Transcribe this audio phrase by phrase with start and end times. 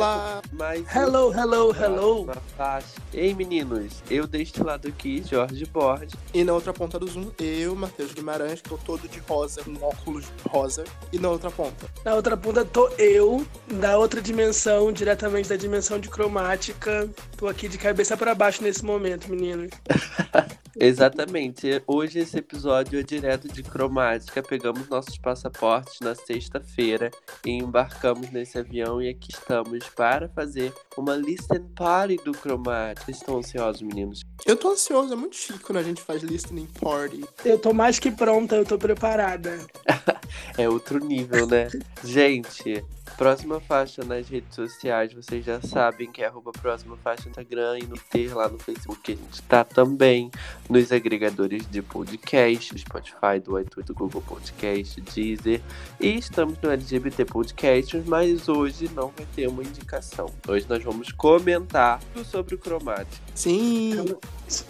[0.00, 0.40] Olá!
[0.50, 2.22] Mais Hello, hello, hello!
[2.22, 2.99] uma faixa.
[3.12, 6.14] Ei, meninos, eu deste lado aqui, Jorge Borges.
[6.32, 9.74] E na outra ponta do Zoom, eu, Matheus Guimarães, que tô todo de rosa, com
[9.84, 10.84] óculos rosa.
[11.12, 15.98] E na outra ponta, Na outra ponta tô eu, da outra dimensão, diretamente da dimensão
[15.98, 17.10] de cromática.
[17.36, 19.70] Tô aqui de cabeça pra baixo nesse momento, meninos.
[20.78, 21.82] Exatamente.
[21.86, 24.42] Hoje esse episódio é direto de cromática.
[24.42, 27.10] Pegamos nossos passaportes na sexta-feira
[27.44, 33.10] e embarcamos nesse avião e aqui estamos para fazer uma listen party do cromática.
[33.10, 34.22] Estão ansiosos, meninos?
[34.46, 37.24] eu tô ansioso, é muito chique quando a gente faz listening party.
[37.44, 39.58] Eu tô mais que pronta, eu tô preparada.
[40.56, 41.68] É outro nível, né?
[42.04, 42.84] Gente,
[43.20, 47.78] próxima faixa nas redes sociais, vocês já sabem que é arroba próxima faixa no Instagram
[47.78, 49.12] e no Twitter lá no Facebook.
[49.12, 50.30] A gente tá também
[50.70, 55.60] nos agregadores de podcast, Spotify, do iTunes, do Google Podcast, Deezer.
[56.00, 60.24] E estamos no LGBT Podcast, mas hoje não vai ter uma indicação.
[60.48, 63.22] Hoje nós vamos comentar sobre o cromático.
[63.34, 64.16] Sim!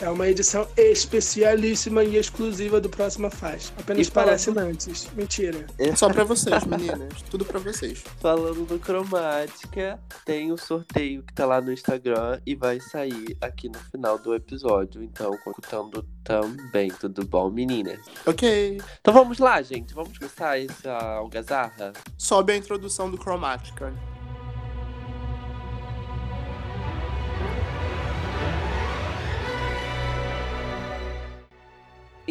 [0.01, 3.73] É uma edição especialíssima e exclusiva do Próxima Faixa.
[3.79, 5.09] Apenas E para assinantes.
[5.15, 5.67] Mentira.
[5.97, 7.23] Só pra vocês, meninas.
[7.31, 8.03] Tudo pra vocês.
[8.21, 13.69] Falando do Cromática, tem o sorteio que tá lá no Instagram e vai sair aqui
[13.69, 15.03] no final do episódio.
[15.03, 16.91] Então, contando também.
[16.91, 18.01] Tudo bom, meninas?
[18.27, 18.81] Ok.
[19.01, 19.95] Então vamos lá, gente.
[19.95, 21.93] Vamos começar essa algazarra?
[22.19, 23.93] Sobe a introdução do Chromatica.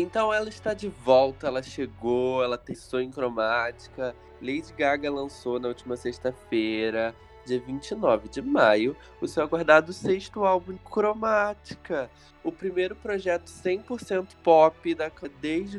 [0.02, 4.16] Então ela está de volta, ela chegou, ela testou em cromática.
[4.42, 7.14] Lady Gaga lançou na última sexta-feira,
[7.46, 12.10] dia 29 de maio, o seu aguardado sexto álbum Cromática,
[12.42, 15.78] o primeiro projeto 100% pop da desde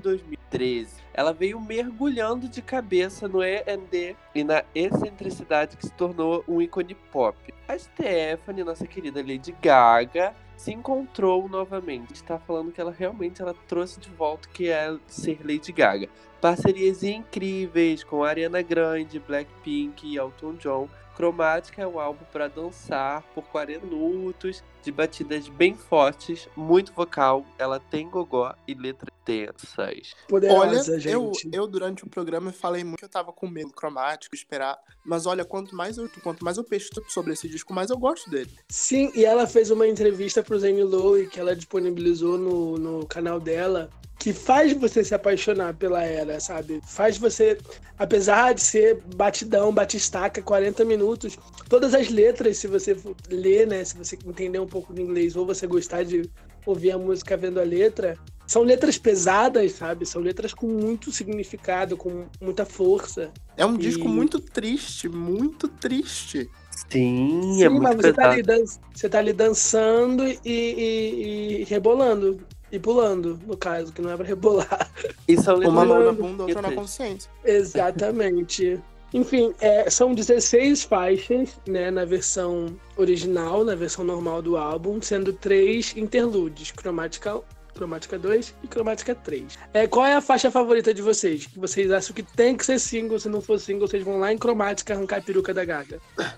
[0.50, 1.00] 2013.
[1.14, 6.94] Ela veio mergulhando de cabeça no E&D e na excentricidade que se tornou um ícone
[6.94, 7.36] pop.
[7.66, 12.12] A Stephanie, nossa querida Lady Gaga, se encontrou novamente.
[12.12, 16.08] Está falando que ela realmente ela trouxe de volta o que é ser Lady Gaga.
[16.40, 20.88] Parcerias incríveis com Ariana Grande, Blackpink e Elton John.
[21.16, 27.44] Cromática é um álbum para dançar por 40 minutos, de batidas bem fortes, muito vocal.
[27.58, 30.14] Ela tem gogó e letras tensas.
[30.28, 31.48] Poderosa, Olha, eu, gente.
[31.52, 34.78] eu durante o programa falei muito que eu tava com medo do cromático, esperar.
[35.04, 38.28] Mas olha, quanto mais eu, quanto mais eu pesquiso sobre esse disco, mais eu gosto
[38.28, 38.50] dele.
[38.68, 43.38] Sim, e ela fez uma entrevista pro Zane Lowe que ela disponibilizou no, no canal
[43.38, 46.80] dela, que faz você se apaixonar pela era, sabe?
[46.86, 47.56] Faz você,
[47.98, 51.38] apesar de ser batidão, batistaca, 40 minutos,
[51.68, 55.36] todas as letras, se você for ler, né, se você entender um pouco de inglês
[55.36, 56.28] ou você gostar de
[56.66, 58.18] ouvir a música vendo a letra,
[58.50, 60.04] são letras pesadas, sabe?
[60.04, 63.30] São letras com muito significado, com muita força.
[63.56, 66.50] É um E- disco muito triste, muito triste.
[66.90, 68.32] Sim, Sim, é mas muito você tá, pesado.
[68.32, 72.40] ali dan- você tá ali dançando e, e- e rebolando.
[72.72, 74.90] E pulando, no caso, que não é pra rebolar.
[75.28, 77.30] E são letras Uma mão na bunda, outra na consciência.
[77.44, 78.80] Exatamente.
[79.12, 82.66] Enfim, é, são 16 faixas, né, na versão
[82.96, 87.40] original, na versão normal do álbum, sendo três interludes, cromática
[87.80, 89.58] Cromática 2 e Cromática 3.
[89.72, 91.46] É, qual é a faixa favorita de vocês?
[91.46, 93.18] Que vocês acham que tem que ser single?
[93.18, 95.98] Se não for single, vocês vão lá em Cromática arrancar a peruca da Gaga.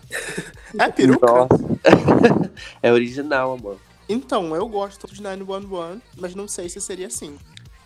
[0.78, 1.26] É peruca?
[2.82, 3.78] É original, amor.
[4.08, 7.36] Então, eu gosto de 911, mas não sei se seria assim.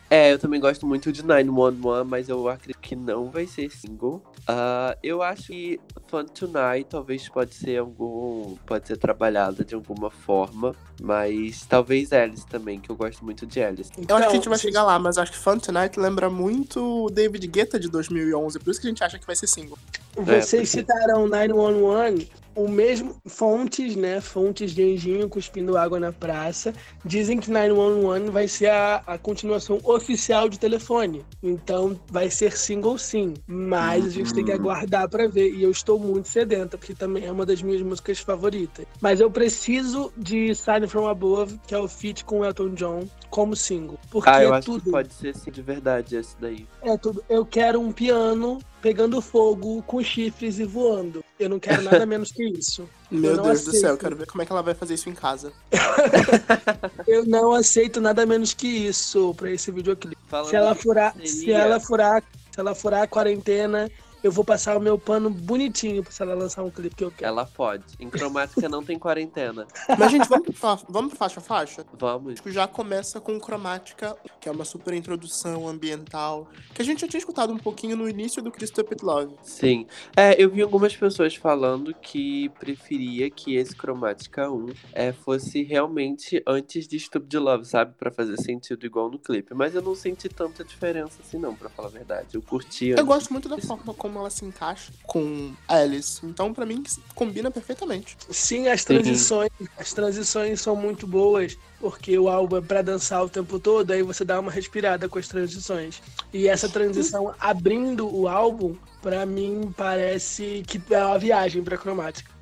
[0.09, 4.23] É, eu também gosto muito de 911, mas eu acredito que não vai ser single.
[4.47, 8.55] Ah, eu acho que Fun Tonight talvez pode ser algum.
[8.65, 10.77] pode ser trabalhada de alguma forma.
[11.03, 13.91] Mas talvez Alice também, que eu gosto muito de Alice.
[13.97, 16.31] Eu acho que a gente Então, vai chegar lá, mas acho que Fun Tonight lembra
[16.31, 19.47] muito o David Guetta de 2011, por isso que a gente acha que vai ser
[19.49, 19.77] single.
[20.17, 24.21] Vocês porque- citaram 911, o mesmo fontes, né?
[24.21, 26.73] Fontes de anjinho cuspindo água na praça,
[27.05, 31.25] dizem que 911 vai ser a, a continuação oficial de telefone.
[31.43, 35.53] Então vai ser single sim, mas a gente tem que aguardar pra ver.
[35.55, 38.87] E eu estou muito sedenta, porque também é uma das minhas músicas favoritas.
[39.01, 43.55] Mas eu preciso de Sign From Above, que é o feat com Elton John, como
[43.55, 43.99] single.
[44.11, 44.85] Porque Ah, eu é acho tudo.
[44.85, 46.67] que pode ser sim, de verdade esse daí.
[46.83, 47.23] É tudo.
[47.29, 51.23] Eu quero um piano pegando fogo, com chifres e voando.
[51.39, 52.89] Eu não quero nada menos que isso.
[53.11, 53.81] Meu Deus do aceito.
[53.81, 55.53] céu, eu quero ver como é que ela vai fazer isso em casa.
[57.07, 60.17] Eu não aceito nada menos que isso pra esse videoclipe.
[60.29, 63.91] Falando Se ela furar, se ela furar, se ela furar a quarentena,
[64.27, 67.11] eu vou passar o meu pano bonitinho pra se ela lançar um clipe que eu
[67.11, 67.27] quero.
[67.29, 67.85] Ela pode.
[68.01, 69.67] Em cromática não tem quarentena.
[69.99, 71.85] Mas, gente, vamos, pro- vamos pro faixa a faixa?
[71.99, 72.35] Vamos.
[72.35, 77.09] Tipo, já começa com Cromática, que é uma super introdução ambiental, que a gente já
[77.09, 79.35] tinha escutado um pouquinho no início do Chris Stupid Love.
[79.43, 79.87] Sim.
[80.17, 86.43] É, eu vi algumas pessoas falando que preferia que esse Cromática 1 é, fosse realmente
[86.47, 87.95] antes de Stupid Love, sabe?
[87.99, 89.55] Pra fazer sentido igual no clipe.
[89.55, 92.35] Mas eu não senti tanta diferença assim, não, pra falar a verdade.
[92.35, 96.21] Eu curti Eu gosto muito da forma como ela se encaixa com Alice.
[96.25, 96.83] Então, pra mim,
[97.15, 98.17] combina perfeitamente.
[98.31, 103.29] Sim, as transições, as transições são muito boas, porque o álbum é pra dançar o
[103.29, 106.03] tempo todo, aí você dá uma respirada com as transições.
[106.33, 112.36] E essa transição abrindo o álbum, pra mim parece que é uma viagem pra cromática.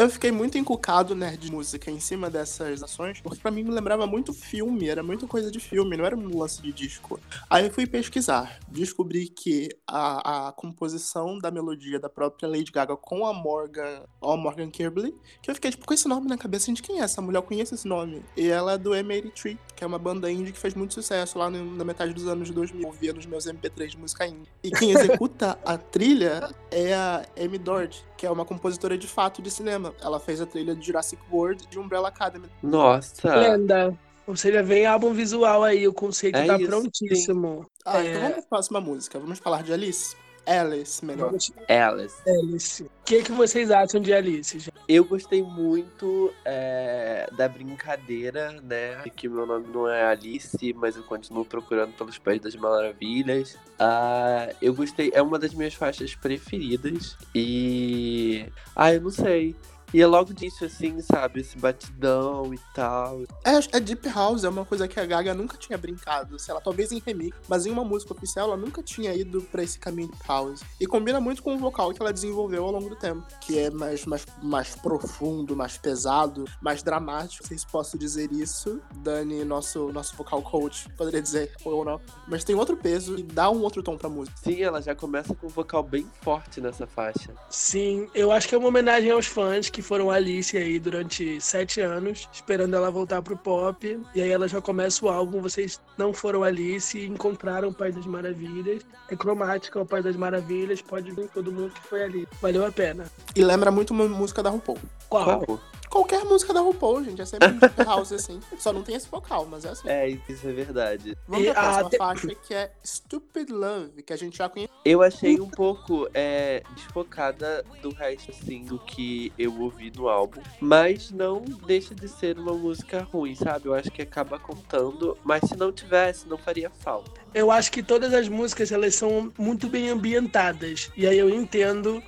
[0.00, 3.70] Eu fiquei muito encucado nerd de música em cima dessas ações, porque pra mim me
[3.70, 7.20] lembrava muito filme, era muita coisa de filme, não era um lance de disco.
[7.50, 12.96] Aí eu fui pesquisar, descobri que a, a composição da melodia da própria Lady Gaga
[12.96, 16.66] com a Morgan, a Morgan Kirby, que eu fiquei tipo com esse nome na cabeça,
[16.66, 17.38] gente, quem é essa mulher?
[17.38, 18.22] Eu conheço esse nome.
[18.34, 21.50] E ela é do M83, que é uma banda indie que fez muito sucesso lá
[21.50, 24.48] no- na metade dos anos 2000, eu ouvia nos meus MP3 de música indie.
[24.64, 29.40] E quem executa a trilha é a Amy Doherty, que é uma compositora de fato
[29.40, 29.94] de cinema.
[30.02, 32.48] Ela fez a trilha de Jurassic World e de Umbrella Academy.
[32.62, 33.34] Nossa!
[33.34, 33.98] Lenda.
[34.26, 37.66] Ou seja, vem álbum visual aí, o conceito É tá isso, prontíssimo.
[37.82, 38.10] Ah, É.
[38.10, 39.18] então vamos pra próxima música.
[39.18, 40.14] Vamos falar de Alice?
[40.46, 41.30] Alice, melhor.
[41.68, 42.22] Alice.
[42.26, 42.82] Alice.
[42.82, 44.58] O que, que vocês acham de Alice?
[44.58, 44.72] gente?
[44.88, 49.02] Eu gostei muito é, da brincadeira, né?
[49.16, 53.56] Que meu nome não é Alice, mas eu continuo procurando pelos Pés das Maravilhas.
[53.78, 57.16] Ah, eu gostei, é uma das minhas faixas preferidas.
[57.34, 58.46] E.
[58.74, 59.54] Ah, eu não sei.
[59.92, 61.40] E é logo disso, assim, sabe?
[61.40, 63.22] Esse batidão e tal.
[63.44, 66.38] É, é Deep House, é uma coisa que a Gaga nunca tinha brincado.
[66.38, 69.62] Sei lá, talvez em remix, mas em uma música oficial ela nunca tinha ido pra
[69.62, 70.62] esse caminho de house.
[70.80, 73.70] E combina muito com o vocal que ela desenvolveu ao longo do tempo, que é
[73.70, 77.42] mais, mais, mais profundo, mais pesado, mais dramático.
[77.42, 78.80] Não sei se posso dizer isso.
[78.96, 82.00] Dani, nosso, nosso vocal coach, poderia dizer ou não.
[82.28, 84.36] Mas tem outro peso e dá um outro tom pra música.
[84.42, 87.34] Sim, ela já começa com um vocal bem forte nessa faixa.
[87.48, 91.80] Sim, eu acho que é uma homenagem aos fãs que foram Alice aí durante sete
[91.80, 94.00] anos, esperando ela voltar pro pop.
[94.14, 97.92] E aí ela já começa o álbum, vocês não foram Alice e encontraram o Pai
[97.92, 98.82] das Maravilhas.
[99.10, 102.28] É cromática, o Pai das Maravilhas, pode vir todo mundo que foi ali.
[102.40, 103.04] Valeu a pena.
[103.34, 104.78] E lembra muito uma música da RuPaul.
[105.08, 105.44] Qual?
[105.44, 105.60] Qual?
[105.90, 108.40] Qualquer música da RuPaul, gente, é sempre um Deep House assim.
[108.58, 109.88] Só não tem esse vocal, mas é assim.
[109.88, 111.16] É, isso é verdade.
[111.26, 114.72] Vamos E pra próxima a faixa, que é Stupid Love, que a gente já conhece.
[114.84, 120.40] Eu achei um pouco é, desfocada do resto, assim, do que eu ouvi no álbum.
[120.60, 123.66] Mas não deixa de ser uma música ruim, sabe?
[123.66, 125.18] Eu acho que acaba contando.
[125.24, 127.20] Mas se não tivesse, não faria falta.
[127.34, 130.90] Eu acho que todas as músicas elas são muito bem ambientadas.
[130.96, 132.02] E aí eu entendo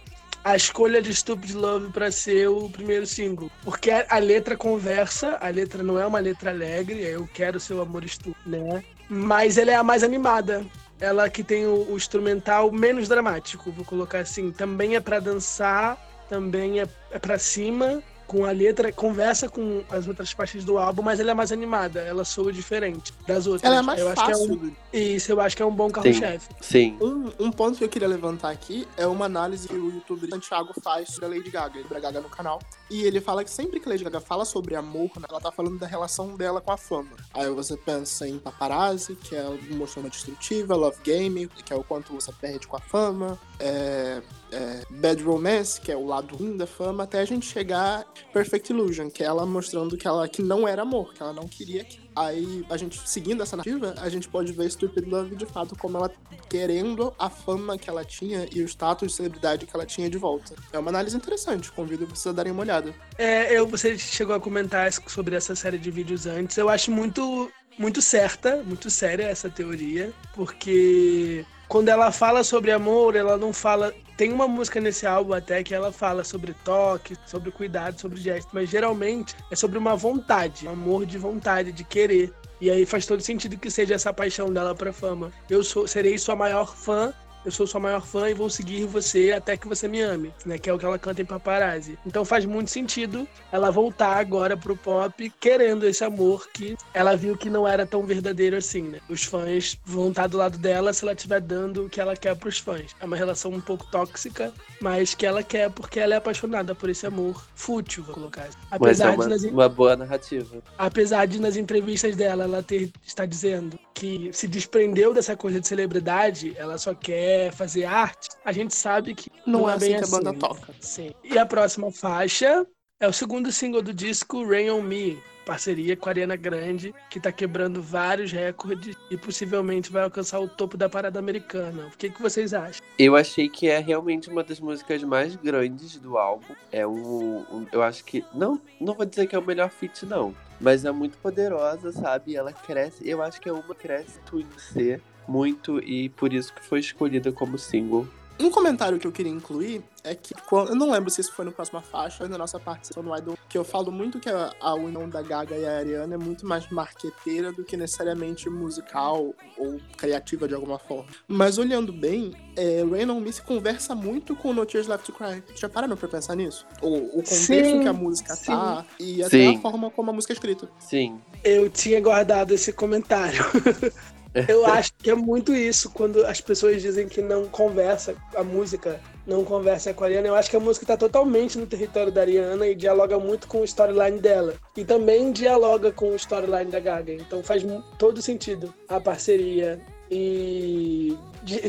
[0.44, 3.50] a escolha de Stupid Love pra ser o primeiro single.
[3.62, 7.80] Porque a, letra conversa, a letra não é uma letra alegre, é eu quero seu
[7.80, 8.82] amor estúpido, né?
[9.08, 10.64] Mas ela é a mais animada.
[11.00, 14.50] Ela que tem o, o instrumental menos dramático, vou colocar assim.
[14.52, 15.98] Também é pra dançar,
[16.28, 18.02] também é, é para cima.
[18.32, 22.00] Com a letra, conversa com as outras partes do álbum, mas ela é mais animada,
[22.00, 23.62] ela soa diferente das outras.
[23.62, 24.54] Ela é mais eu acho que é fácil.
[24.54, 26.48] um, isso, eu acho que é um bom carro-chefe.
[26.62, 26.96] Sim.
[26.98, 30.72] Um, um ponto que eu queria levantar aqui é uma análise que o youtuber Santiago
[30.82, 32.58] faz sobre a Lady Gaga, ele Gaga no canal.
[32.90, 35.52] E ele fala que sempre que a Lady Gaga fala sobre amor, né, ela tá
[35.52, 37.10] falando da relação dela com a fama.
[37.34, 41.84] Aí você pensa em Paparazzi, que é uma emoção destrutiva, Love Game, que é o
[41.84, 46.56] quanto você perde com a fama, é, é, Bad Romance, que é o lado ruim
[46.56, 50.42] da fama, até a gente chegar Perfect Illusion, que é ela mostrando que ela que
[50.42, 54.08] não era amor, que ela não queria que Aí, a gente, seguindo essa narrativa, a
[54.08, 56.10] gente pode ver Stupid Love de fato como ela
[56.48, 60.18] querendo a fama que ela tinha e o status de celebridade que ela tinha de
[60.18, 60.54] volta.
[60.72, 62.94] É uma análise interessante, convido vocês a darem uma olhada.
[63.16, 66.56] É, eu, você chegou a comentar sobre essa série de vídeos antes.
[66.58, 73.16] Eu acho muito, muito certa, muito séria essa teoria, porque quando ela fala sobre amor,
[73.16, 73.94] ela não fala.
[74.14, 78.50] Tem uma música nesse álbum até que ela fala sobre toque, sobre cuidado, sobre gesto,
[78.52, 82.30] mas geralmente é sobre uma vontade, amor de vontade, de querer.
[82.60, 85.32] E aí faz todo sentido que seja essa paixão dela pra fama.
[85.48, 89.32] Eu sou, serei sua maior fã eu sou sua maior fã e vou seguir você
[89.32, 90.58] até que você me ame, né?
[90.58, 91.98] Que é o que ela canta em Paparazzi.
[92.06, 97.36] Então faz muito sentido ela voltar agora pro pop querendo esse amor que ela viu
[97.36, 98.98] que não era tão verdadeiro assim, né?
[99.08, 102.36] Os fãs vão estar do lado dela se ela estiver dando o que ela quer
[102.36, 102.94] pros fãs.
[103.00, 106.88] É uma relação um pouco tóxica, mas que ela quer porque ela é apaixonada por
[106.90, 108.42] esse amor fútil, vou colocar.
[108.42, 108.58] assim.
[108.70, 110.62] Mas Apesar é de uma, nas, uma boa narrativa.
[110.78, 115.68] apesar de nas entrevistas dela ela ter está dizendo que se desprendeu dessa coisa de
[115.68, 119.76] celebridade, ela só quer é fazer arte, a gente sabe que Não, não, é é
[119.76, 120.38] assim bem que a banda assim.
[120.38, 120.74] toca.
[120.80, 121.10] Sim.
[121.24, 122.66] E a próxima faixa
[123.00, 127.18] é o segundo single do disco Rain on Me, parceria com a Ariana Grande, que
[127.18, 131.88] tá quebrando vários recordes e possivelmente vai alcançar o topo da parada americana.
[131.92, 132.80] O que, que vocês acham?
[132.96, 136.54] Eu achei que é realmente uma das músicas mais grandes do álbum.
[136.70, 140.06] É um, um- eu acho que não, não vou dizer que é o melhor feat
[140.06, 142.36] não, mas é muito poderosa, sabe?
[142.36, 146.64] Ela cresce, eu acho que é uma cresce em ser muito e por isso que
[146.64, 148.06] foi escolhida como single.
[148.40, 151.44] Um comentário que eu queria incluir é que, quando- eu não lembro se isso foi
[151.44, 154.52] no próxima faixa ou na nossa participação no Idol, que eu falo muito que a,
[154.58, 159.32] a união da Gaga e a Ariana é muito mais marqueteira do que necessariamente musical
[159.56, 161.06] ou criativa de alguma forma.
[161.28, 165.12] Mas olhando bem, é, Rain on Me se conversa muito com No Tears Left to
[165.12, 165.40] Cry.
[165.54, 166.66] Já pararam pra pensar nisso?
[166.80, 168.46] O, o contexto Sim, que a música sim.
[168.46, 169.56] tá e até Sim.
[169.56, 170.68] a forma como a música é escrita.
[170.80, 173.44] Sim, Eu tinha guardado esse comentário.
[174.48, 178.98] Eu acho que é muito isso, quando as pessoas dizem que não conversa, a música
[179.26, 180.28] não conversa com a Ariana.
[180.28, 183.60] Eu acho que a música está totalmente no território da Ariana e dialoga muito com
[183.60, 184.54] o storyline dela.
[184.76, 187.12] E também dialoga com o storyline da Gaga.
[187.12, 187.62] Então faz
[187.98, 189.80] todo sentido a parceria
[190.14, 191.18] e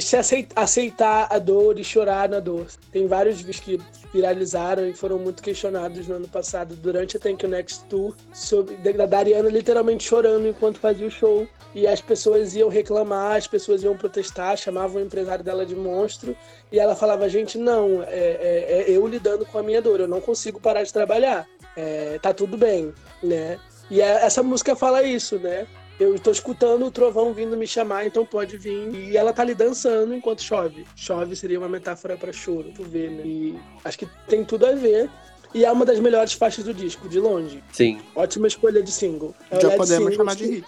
[0.01, 2.67] se aceit- aceitar a dor e chorar na dor.
[2.91, 3.79] Tem vários vídeos que
[4.13, 8.75] viralizaram e foram muito questionados no ano passado, durante a Thank You Next Tour, sobre
[8.75, 11.47] da da Ariana literalmente chorando enquanto fazia o show.
[11.73, 16.35] E as pessoas iam reclamar, as pessoas iam protestar, chamavam o empresário dela de monstro.
[16.71, 20.07] E ela falava, gente, não, é, é- é eu lidando com a minha dor, eu
[20.07, 21.47] não consigo parar de trabalhar.
[21.75, 23.57] É, tá tudo bem, né?
[23.89, 25.65] E é- essa música fala isso, né?
[26.03, 28.93] Eu estou escutando o trovão vindo me chamar, então pode vir.
[28.93, 30.85] E ela tá ali dançando enquanto chove.
[30.95, 33.23] Chove seria uma metáfora para choro, tu vê, né?
[33.25, 35.09] E acho que tem tudo a ver.
[35.53, 37.63] E é uma das melhores faixas do disco, de longe.
[37.71, 38.01] sim.
[38.15, 39.35] Ótima escolha de single.
[39.51, 40.65] É Já podemos single chamar de hit.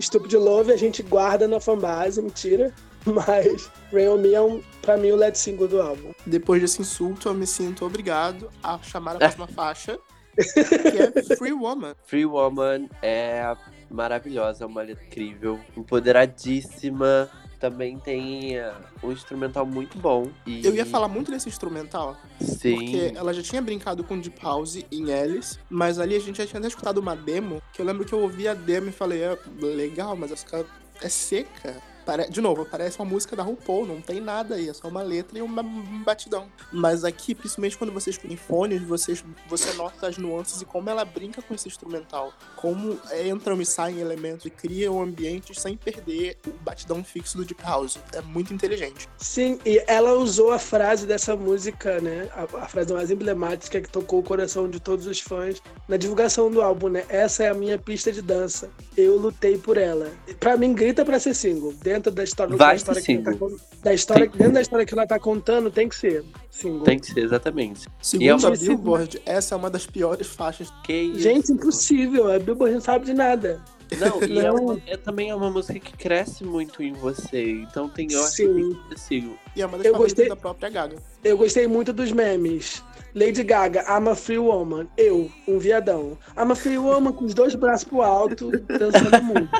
[0.00, 2.74] Stupid Love a gente guarda na fanbase, mentira.
[3.06, 6.12] Mas Rain On Me é, um, pra mim, o lead single do álbum.
[6.26, 9.98] Depois desse insulto, eu me sinto obrigado a chamar a próxima faixa,
[10.36, 11.94] que é Free Woman.
[12.04, 13.54] Free Woman é
[13.92, 17.28] maravilhosa, é uma letra incrível, empoderadíssima.
[17.58, 20.26] Também tem eh, um instrumental muito bom.
[20.44, 20.66] E...
[20.66, 22.74] Eu ia falar muito desse instrumental, Sim.
[22.74, 26.46] porque ela já tinha brincado com Deep House em Alice, mas ali a gente já
[26.46, 29.22] tinha até escutado uma demo, que eu lembro que eu ouvi a demo e falei,
[29.22, 30.66] é legal, mas essa
[31.00, 31.91] é seca.
[32.04, 35.02] Pare- De novo, parece uma música da RuPaul, não tem nada aí, é só uma
[35.02, 36.48] letra e um batidão.
[36.72, 39.14] Mas aqui, principalmente quando você escuta fones, você,
[39.48, 42.32] você nota as nuances e como ela brinca com esse instrumental.
[42.56, 47.62] Como entram e saem elementos e criam ambientes sem perder o batidão fixo do Deep
[47.62, 47.98] House.
[48.12, 49.08] É muito inteligente.
[49.18, 52.28] Sim, e ela usou a frase dessa música, né?
[52.34, 56.50] A, a frase mais emblemática que tocou o coração de todos os fãs na divulgação
[56.50, 57.04] do álbum, né?
[57.08, 58.70] Essa é a minha pista de dança.
[58.96, 60.10] Eu lutei por ela.
[60.40, 61.72] Pra mim, grita pra ser single.
[61.92, 63.46] Dentro da história, Vai da história que ela tá,
[63.82, 66.82] da história, Tem- dentro da história que ela tá contando, tem que ser single.
[66.84, 67.86] Tem que ser, exatamente.
[68.00, 70.72] Segundo E é a uma- Billboard, essa é uma das piores faixas.
[70.84, 71.20] Que isso?
[71.20, 72.32] Gente, impossível.
[72.32, 73.60] A Billboard não sabe de nada.
[73.98, 77.50] Não, e é, uma- é também é uma música que cresce muito em você.
[77.62, 78.46] Então tem, eu acho Sim.
[78.46, 79.36] que tem que ser single.
[79.54, 80.96] E é uma das Eu gostei- da própria Gaga.
[81.22, 82.82] Eu gostei muito dos memes.
[83.14, 84.86] Lady Gaga, I'm a free woman.
[84.96, 86.16] Eu, um viadão.
[86.38, 89.50] I'm a free woman com os dois braços pro alto, dançando muito.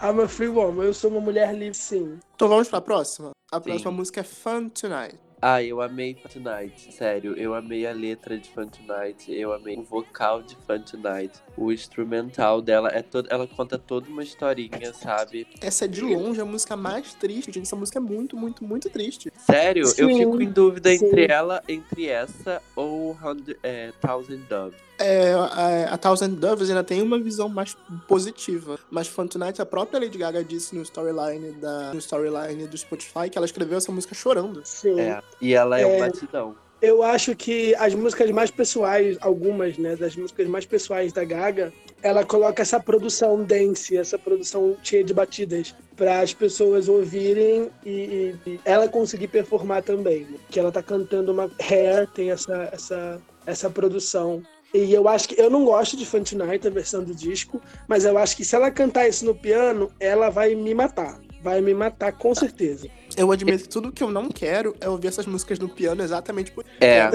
[0.02, 0.84] I'm a free woman.
[0.84, 2.18] Eu sou uma mulher livre, sim.
[2.36, 3.32] Então vamos pra próxima?
[3.52, 3.64] A Sim.
[3.64, 5.20] próxima música é Fun Tonight.
[5.42, 7.36] Ah, eu amei Fun Tonight, sério.
[7.36, 11.38] Eu amei a letra de Fun Tonight, eu amei o vocal de Fun Tonight.
[11.58, 15.46] O instrumental dela é todo, ela conta toda uma historinha, sabe?
[15.60, 17.66] Essa é de longe a música mais triste, gente.
[17.66, 19.32] Essa música é muito, muito, muito triste.
[19.46, 21.06] Sério, eu Sim, fico em dúvida sim.
[21.06, 24.78] entre ela, entre essa ou Hundred, é, Thousand Dove.
[25.04, 27.76] É, a, a Thousand Doves ainda tem uma visão mais
[28.08, 28.78] positiva.
[28.90, 33.30] Mas Fun Tonight, a própria Lady Gaga disse no storyline, da, no storyline do Spotify
[33.30, 34.62] que ela escreveu essa música chorando.
[34.64, 35.00] Sim.
[35.00, 36.00] É, e ela é, um É.
[36.00, 36.56] batidão.
[36.82, 41.72] Eu acho que as músicas mais pessoais, algumas, né, das músicas mais pessoais da Gaga,
[42.02, 47.90] ela coloca essa produção dance, essa produção cheia de batidas, para as pessoas ouvirem e,
[47.92, 50.22] e- e ela conseguir performar também.
[50.22, 50.40] né?
[50.50, 54.42] Que ela tá cantando uma hair, tem essa, essa, essa produção.
[54.74, 58.06] E eu acho que eu não gosto de Fun Tonight, a versão do disco, mas
[58.06, 61.20] eu acho que se ela cantar isso no piano, ela vai me matar.
[61.44, 62.88] Vai me matar com certeza.
[63.18, 66.52] Eu admito que tudo que eu não quero é ouvir essas músicas no piano exatamente
[66.52, 67.10] por É.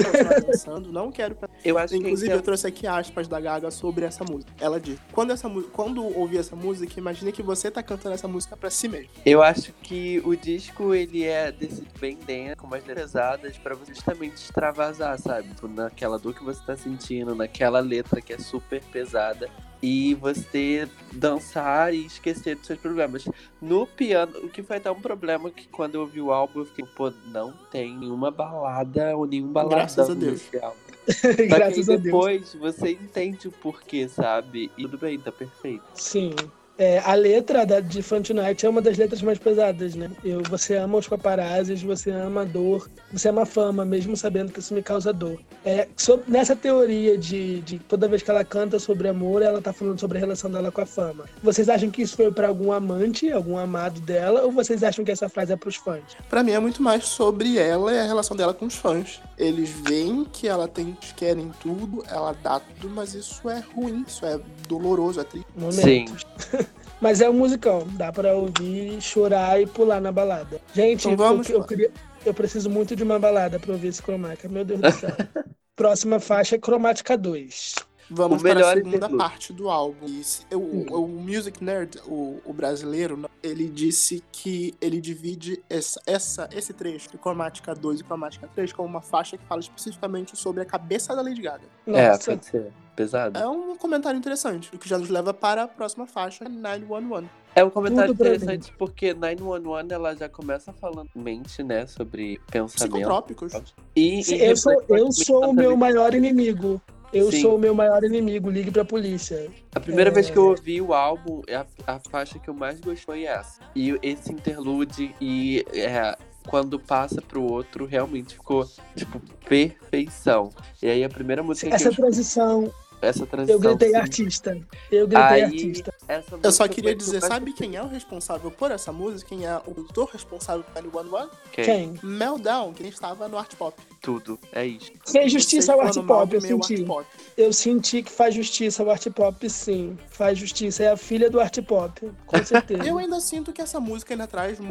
[0.45, 1.33] Dançando, não quero.
[1.35, 4.51] pra- Eu acho Inclusive, que eu trouxe aqui aspas da Gaga sobre essa música.
[4.59, 8.27] Ela diz: quando, essa, mu- quando ouvir essa música, imagine que você tá cantando essa
[8.27, 9.09] música pra si mesmo.
[9.25, 13.73] Eu acho que o disco ele é desse bem dentro, com umas letras pesadas, pra
[13.75, 15.47] você justamente extravasar, sabe?
[15.49, 19.49] Tipo, Naquela dor que você tá sentindo, naquela letra que é super pesada.
[19.81, 23.25] E você dançar e esquecer dos seus problemas.
[23.61, 26.65] No piano, o que foi até um problema que quando eu ouvi o álbum, eu
[26.65, 30.43] fiquei, pô, não tem nenhuma balada ou nenhum baladão Graças a Deus.
[30.51, 30.77] nesse álbum.
[31.47, 32.03] Graças a Deus.
[32.03, 34.71] depois você entende o porquê, sabe?
[34.77, 35.83] E tudo bem, tá perfeito.
[35.93, 36.33] Sim.
[36.77, 40.11] É, a letra da, de Fun Tonight é uma das letras mais pesadas, né?
[40.23, 44.51] Eu, você ama os paparazzis, você ama a dor, você ama a fama, mesmo sabendo
[44.51, 45.39] que isso me causa dor.
[45.65, 49.73] É, so- nessa teoria de, de toda vez que ela canta sobre amor, ela tá
[49.73, 51.25] falando sobre a relação dela com a fama.
[51.41, 55.11] Vocês acham que isso foi pra algum amante, algum amado dela, ou vocês acham que
[55.11, 56.03] essa frase é pros fãs?
[56.29, 59.19] Pra mim é muito mais sobre ela e a relação dela com os fãs.
[59.37, 64.25] Eles veem que ela tem, querem tudo, ela dá tudo, mas isso é ruim, isso
[64.25, 65.47] é doloroso, é triste.
[65.55, 66.25] Momentos.
[66.99, 70.59] Mas é um musicão, dá pra ouvir, chorar e pular na balada.
[70.73, 71.91] Gente, Então vamos, eu, eu, queria,
[72.25, 75.15] eu preciso muito de uma balada pra ouvir esse cromática, meu Deus do céu.
[75.75, 77.75] Próxima faixa é Cromática 2.
[78.09, 79.17] Vamos O para a segunda interlude.
[79.17, 80.05] parte do álbum.
[80.05, 85.61] E se- o, o- o Music Nerd, o, o brasileiro, ele disse que ele divide
[85.69, 89.59] essa, essa, esse trecho de Cromática 2 e Cromática 3 como uma faixa que fala
[89.61, 91.63] especificamente sobre a cabeça da Lady Gaga.
[91.87, 92.71] É, Nossa, pode ser.
[92.95, 93.37] Pesado.
[93.37, 97.27] É um comentário interessante, o que já nos leva para a próxima faixa, 911.
[97.53, 102.93] É um comentário Tudo interessante porque 911 ela já começa falando mente, né, sobre pensamento.
[102.93, 103.53] Psicotrópicos.
[103.95, 106.81] E, Sim, e eu sou, eu sou o meu maior inimigo.
[107.13, 107.41] Eu Sim.
[107.41, 109.49] sou o meu maior inimigo, ligue pra polícia.
[109.73, 110.13] A primeira É.
[110.13, 113.61] vez que eu ouvi o álbum, a, a faixa que eu mais gostei foi essa.
[113.75, 120.49] E esse interlude e é, quando passa pro outro, realmente ficou, tipo, perfeição.
[120.81, 123.55] E aí a primeira música Essa que eu transição, essa transição.
[123.55, 123.95] eu gritei sim.
[123.95, 124.57] artista.
[124.91, 125.93] Eu gritei Aí, artista.
[126.07, 129.29] Essa Eu só queria dizer, sabe quem é o responsável por essa música?
[129.29, 131.29] Quem é o autor responsável por 911?
[131.51, 131.65] Quem?
[131.65, 131.99] Quem?
[132.03, 133.75] Meltdown, que estava no Art Pop.
[134.01, 134.39] Tudo.
[134.53, 134.91] É isso.
[135.11, 136.83] Fez justiça ao art pop, eu senti.
[136.83, 137.05] Pop.
[137.35, 139.97] Eu senti que faz justiça ao art pop, sim.
[140.09, 140.83] Faz justiça.
[140.83, 142.83] É a filha do art pop, com certeza.
[142.87, 144.63] Eu ainda sinto que essa música ainda traz o,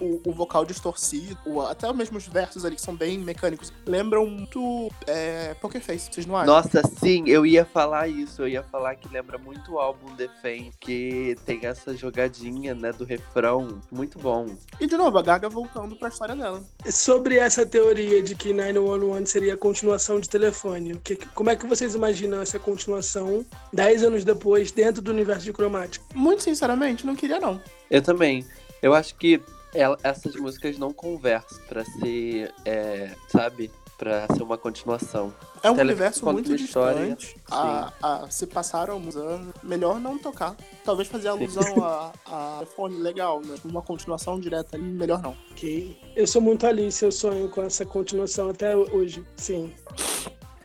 [0.00, 4.26] o, o vocal distorcido, o- até mesmo os versos ali que são bem mecânicos, lembram
[4.26, 6.52] muito é, Poker Face, vocês não acham?
[6.54, 8.42] Nossa, sim, eu ia falar isso.
[8.42, 12.90] Eu ia falar que lembra muito o álbum The Fame, que tem essa jogadinha, né,
[12.90, 13.80] do refrão.
[13.92, 14.46] Muito bom.
[14.80, 16.62] E de novo, a Gaga voltando pra história dela.
[16.90, 21.66] Sobre essa teoria de que 911 seria a continuação de telefone, que, como é que
[21.66, 26.04] vocês imaginam essa continuação 10 anos depois, dentro do universo de cromática?
[26.14, 27.60] Muito sinceramente, não queria não.
[27.90, 28.44] Eu também.
[28.82, 29.40] Eu acho que
[29.74, 33.70] ela- essas músicas não conversam pra ser, é, sabe?
[34.00, 35.26] Pra ser uma continuação.
[35.62, 37.36] É um Telefone universo muito história, distante.
[37.50, 40.56] A, a- se passaram alguns anos, melhor não tocar.
[40.82, 43.56] Talvez fazer alusão a, a telefone legal, né?
[43.62, 45.36] Uma continuação direta ali, melhor não.
[45.50, 46.00] Ok.
[46.16, 49.22] Eu sou muito Alice, eu sonho com essa continuação até hoje.
[49.36, 49.70] Sim.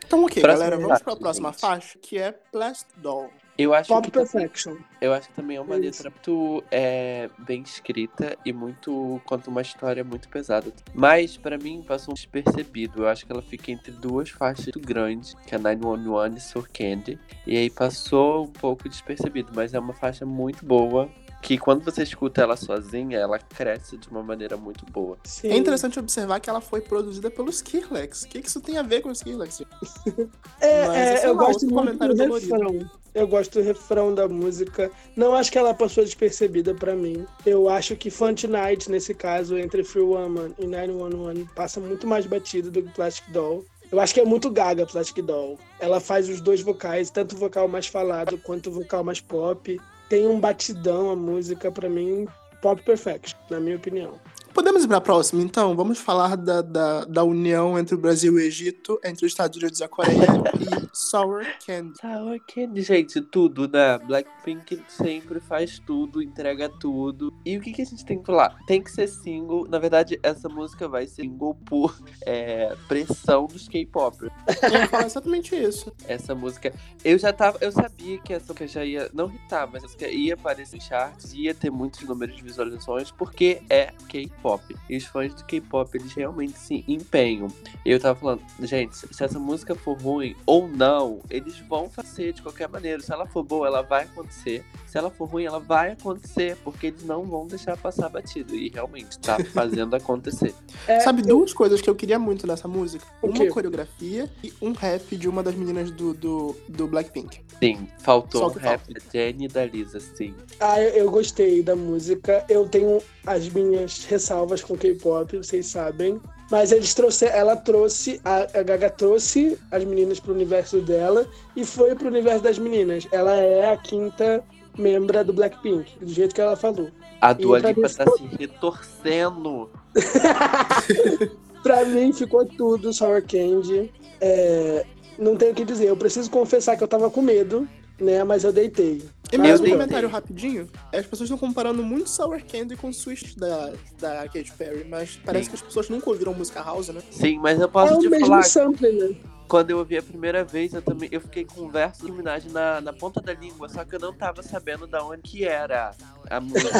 [0.07, 1.59] Então, ok, Próxima galera, vamos para a próxima gente.
[1.59, 3.29] faixa, que é Plastic Doll.
[3.57, 4.75] Eu acho Pop que também- Perfection.
[4.99, 6.03] Eu acho que também é uma Isso.
[6.03, 10.73] letra muito é, bem escrita e muito conta uma história muito pesada.
[10.93, 13.03] Mas pra mim passou um despercebido.
[13.03, 16.67] Eu acho que ela fica entre duas faixas muito grandes, que é 911 e Sur
[16.67, 17.19] Candy.
[17.47, 21.09] E aí passou um pouco despercebido, mas é uma faixa muito boa.
[21.41, 25.15] Que quando você escuta ela sozinha, ela cresce de uma maneira muito boa.
[25.25, 25.49] Sim.
[25.49, 28.23] É interessante observar que ela foi produzida pelo Skrillex.
[28.23, 29.61] O que que isso tem a ver com o Skrillex?
[30.59, 32.51] É, Mas, é, eu lá, gosto muito comentário do dolorido.
[32.55, 32.89] refrão.
[33.15, 34.91] Eu gosto do refrão da música.
[35.15, 37.25] Não acho que ela passou despercebida pra mim.
[37.45, 42.25] Eu acho que Fun Tonight, nesse caso, entre Free Woman e 911, passa muito mais
[42.25, 43.65] batido do que Plastic Doll.
[43.89, 45.57] Eu acho que é muito gaga Plastic Doll.
[45.79, 49.79] Ela faz os dois vocais, tanto o vocal mais falado quanto o vocal mais pop.
[50.09, 52.27] Tem um batidão a música, pra mim,
[52.61, 54.19] pop perfection, na minha opinião.
[54.55, 55.75] Podemos ir para a próxima, então?
[55.75, 59.57] Vamos falar da, da, da união entre o Brasil e o Egito, entre os Estados
[59.57, 61.99] Unidos e a Coreia e Sour Candy.
[61.99, 63.97] Sour Candy, gente, tudo, né?
[63.97, 67.33] Blackpink sempre faz tudo, entrega tudo.
[67.45, 68.57] E o que, que a gente tem que falar?
[68.65, 69.67] Tem que ser single.
[69.67, 71.93] Na verdade, essa música vai ser single por
[72.25, 74.23] é, pressão dos K-pop.
[74.23, 75.91] Eu falar exatamente isso.
[76.07, 76.73] Essa música.
[77.03, 77.57] Eu já tava.
[77.59, 79.09] Eu sabia que essa música já ia.
[79.13, 83.11] Não hitar, mas essa música ia aparecer em charts, ia ter muitos números de visualizações,
[83.11, 84.44] porque é K-pop.
[84.89, 87.47] E os fãs do K-pop, eles realmente se empenham.
[87.83, 92.33] E eu tava falando, gente, se essa música for ruim ou não, eles vão fazer
[92.33, 93.01] de qualquer maneira.
[93.01, 94.63] Se ela for boa, ela vai acontecer.
[94.85, 98.55] Se ela for ruim, ela vai acontecer, porque eles não vão deixar passar batido.
[98.55, 100.53] E realmente tá fazendo acontecer.
[100.87, 103.05] É, Sabe duas coisas que eu queria muito nessa música?
[103.21, 107.41] Uma coreografia e um rap de uma das meninas do, do, do Blackpink.
[107.59, 110.35] Sim, faltou um rap da Jenny e da Lisa, sim.
[110.59, 112.45] Ah, eu, eu gostei da música.
[112.49, 114.34] Eu tenho as minhas ressalvas
[114.65, 116.19] com K-pop, vocês sabem.
[116.51, 121.65] Mas eles trouxe, ela trouxe, a, a Gaga trouxe as meninas pro universo dela e
[121.65, 123.07] foi pro universo das meninas.
[123.11, 124.43] Ela é a quinta
[124.77, 126.89] membra do Blackpink, do jeito que ela falou.
[127.21, 129.69] A Dua Lipa tá ficou- se retorcendo.
[131.63, 133.91] Pra mim ficou tudo Sour Candy.
[134.21, 134.85] É,
[135.17, 135.87] não tenho o que dizer.
[135.87, 137.67] Eu preciso confessar que eu tava com medo,
[137.99, 138.23] né?
[138.23, 139.01] Mas eu deitei.
[139.35, 140.69] E Eu mais um comentário rapidinho.
[140.93, 145.45] As pessoas estão comparando muito Sour Candy com Swish da, da Katy Perry, mas parece
[145.45, 145.49] Sim.
[145.49, 147.01] que as pessoas nunca ouviram música house, né?
[147.11, 149.15] Sim, mas eu É posso o te mesmo falar, sample, né?
[149.47, 152.79] quando eu ouvi a primeira vez, eu também eu fiquei com o verso Minaj na,
[152.79, 155.91] na ponta da língua, só que eu não tava sabendo da onde que era
[156.29, 156.71] a música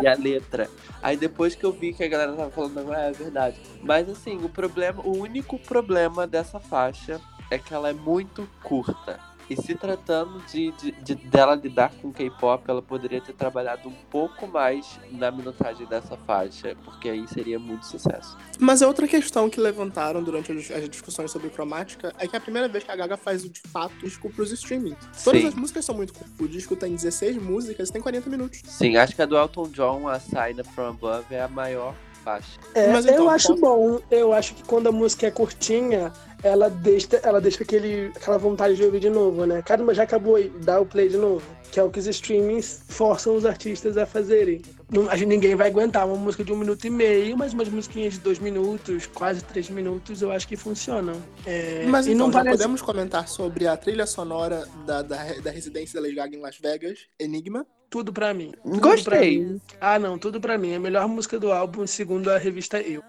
[0.02, 0.70] e a letra.
[1.02, 3.60] Aí depois que eu vi que a galera tava falando, ah, é verdade.
[3.82, 9.29] Mas assim, o problema, o único problema dessa faixa é que ela é muito curta.
[9.50, 13.94] E se tratando de, de, de- dela lidar com K-pop, ela poderia ter trabalhado um
[14.08, 18.38] pouco mais na minutagem dessa faixa, porque aí seria muito sucesso.
[18.60, 22.40] Mas a outra questão que levantaram durante as discussões sobre cromática é que é a
[22.40, 24.94] primeira vez que a Gaga faz o de fato disco pros streaming.
[25.24, 25.48] Todas Sim.
[25.48, 26.32] as músicas são muito curtas.
[26.38, 28.60] O disco tem 16 músicas e tem 40 minutos.
[28.64, 32.60] Sim, acho que a do Elton John, a Sign From Above, é a maior faixa.
[32.74, 34.00] É, Mas então, eu acho posso- bom.
[34.10, 38.76] Eu acho que quando a música é curtinha, ela deixa, ela deixa aquele, aquela vontade
[38.76, 39.62] de ouvir de novo, né?
[39.62, 41.42] Caramba, já acabou aí, dá o play de novo.
[41.70, 44.60] Que é o que os streamings forçam os artistas a fazerem.
[44.90, 47.68] Não, a gente, ninguém vai aguentar uma música de um minuto e meio, mas umas
[47.68, 51.14] musiquinhas de dois minutos, quase três minutos, eu acho que funcionam.
[51.46, 52.56] É, Mas e então, não parece.
[52.58, 56.58] podemos comentar sobre a trilha sonora da, da, da residência da Lady Gaga em Las
[56.58, 57.64] Vegas, Enigma.
[57.88, 58.52] Tudo pra mim.
[58.64, 59.04] Tudo Gostei.
[59.04, 59.60] pra mim.
[59.80, 60.72] Ah, não, tudo pra mim.
[60.72, 63.02] É a melhor música do álbum, segundo a revista Eu.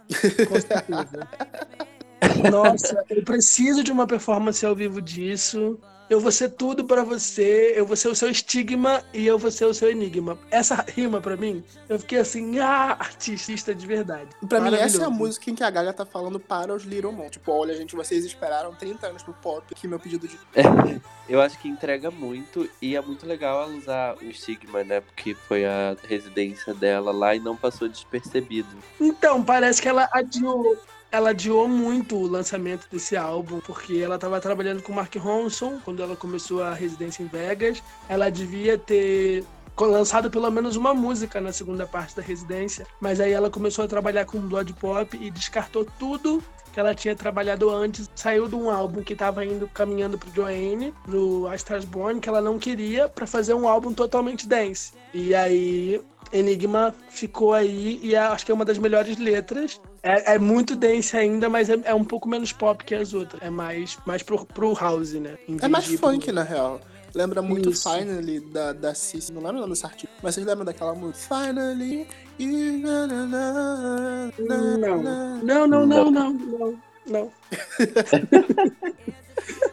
[0.47, 1.27] Com certeza.
[2.51, 5.79] Nossa, eu preciso de uma performance ao vivo disso.
[6.12, 9.49] Eu vou ser tudo pra você, eu vou ser o seu estigma e eu vou
[9.49, 10.38] ser o seu enigma.
[10.51, 14.27] Essa rima pra mim, eu fiquei assim, ah, artista de verdade.
[14.49, 17.13] Pra mim, essa é a música em que a Gaga tá falando para os Little
[17.13, 17.29] Mon.
[17.29, 20.38] Tipo, olha, gente, vocês esperaram 30 anos pro pop, aqui meu pedido de.
[21.29, 24.99] Eu acho que entrega muito e é muito legal ela usar o Stigma, né?
[24.99, 28.67] Porque foi a residência dela lá e não passou despercebido.
[28.99, 30.77] Então, parece que ela adiou.
[31.12, 36.02] Ela adiou muito o lançamento desse álbum, porque ela estava trabalhando com Mark Ronson quando
[36.02, 37.84] ela começou a residência em Vegas.
[38.08, 39.43] Ela devia ter
[39.78, 43.88] lançado pelo menos uma música na segunda parte da residência, mas aí ela começou a
[43.88, 48.10] trabalhar com Blood Pop e descartou tudo que ela tinha trabalhado antes.
[48.15, 52.41] Saiu de um álbum que estava indo caminhando pro Joanne, pro A Born, que ela
[52.41, 54.93] não queria, para fazer um álbum totalmente dance.
[55.13, 59.82] E aí Enigma ficou aí e é- acho que é uma das melhores letras.
[60.03, 63.41] É, é muito dance ainda, mas é, é um pouco menos pop que as outras.
[63.41, 65.37] É mais, mais pro, pro house, né?
[65.47, 66.81] Em É mais funk, na real.
[67.13, 67.89] Lembra muito Isso.
[67.89, 69.33] Finally da, da Cici.
[69.33, 70.15] Não lembro o nome dessa artista.
[70.23, 71.35] Mas vocês lembram daquela música?
[71.35, 72.07] Finally.
[72.39, 74.77] you Não.
[75.43, 76.79] Não, não, não, não, não.
[77.05, 77.31] Não.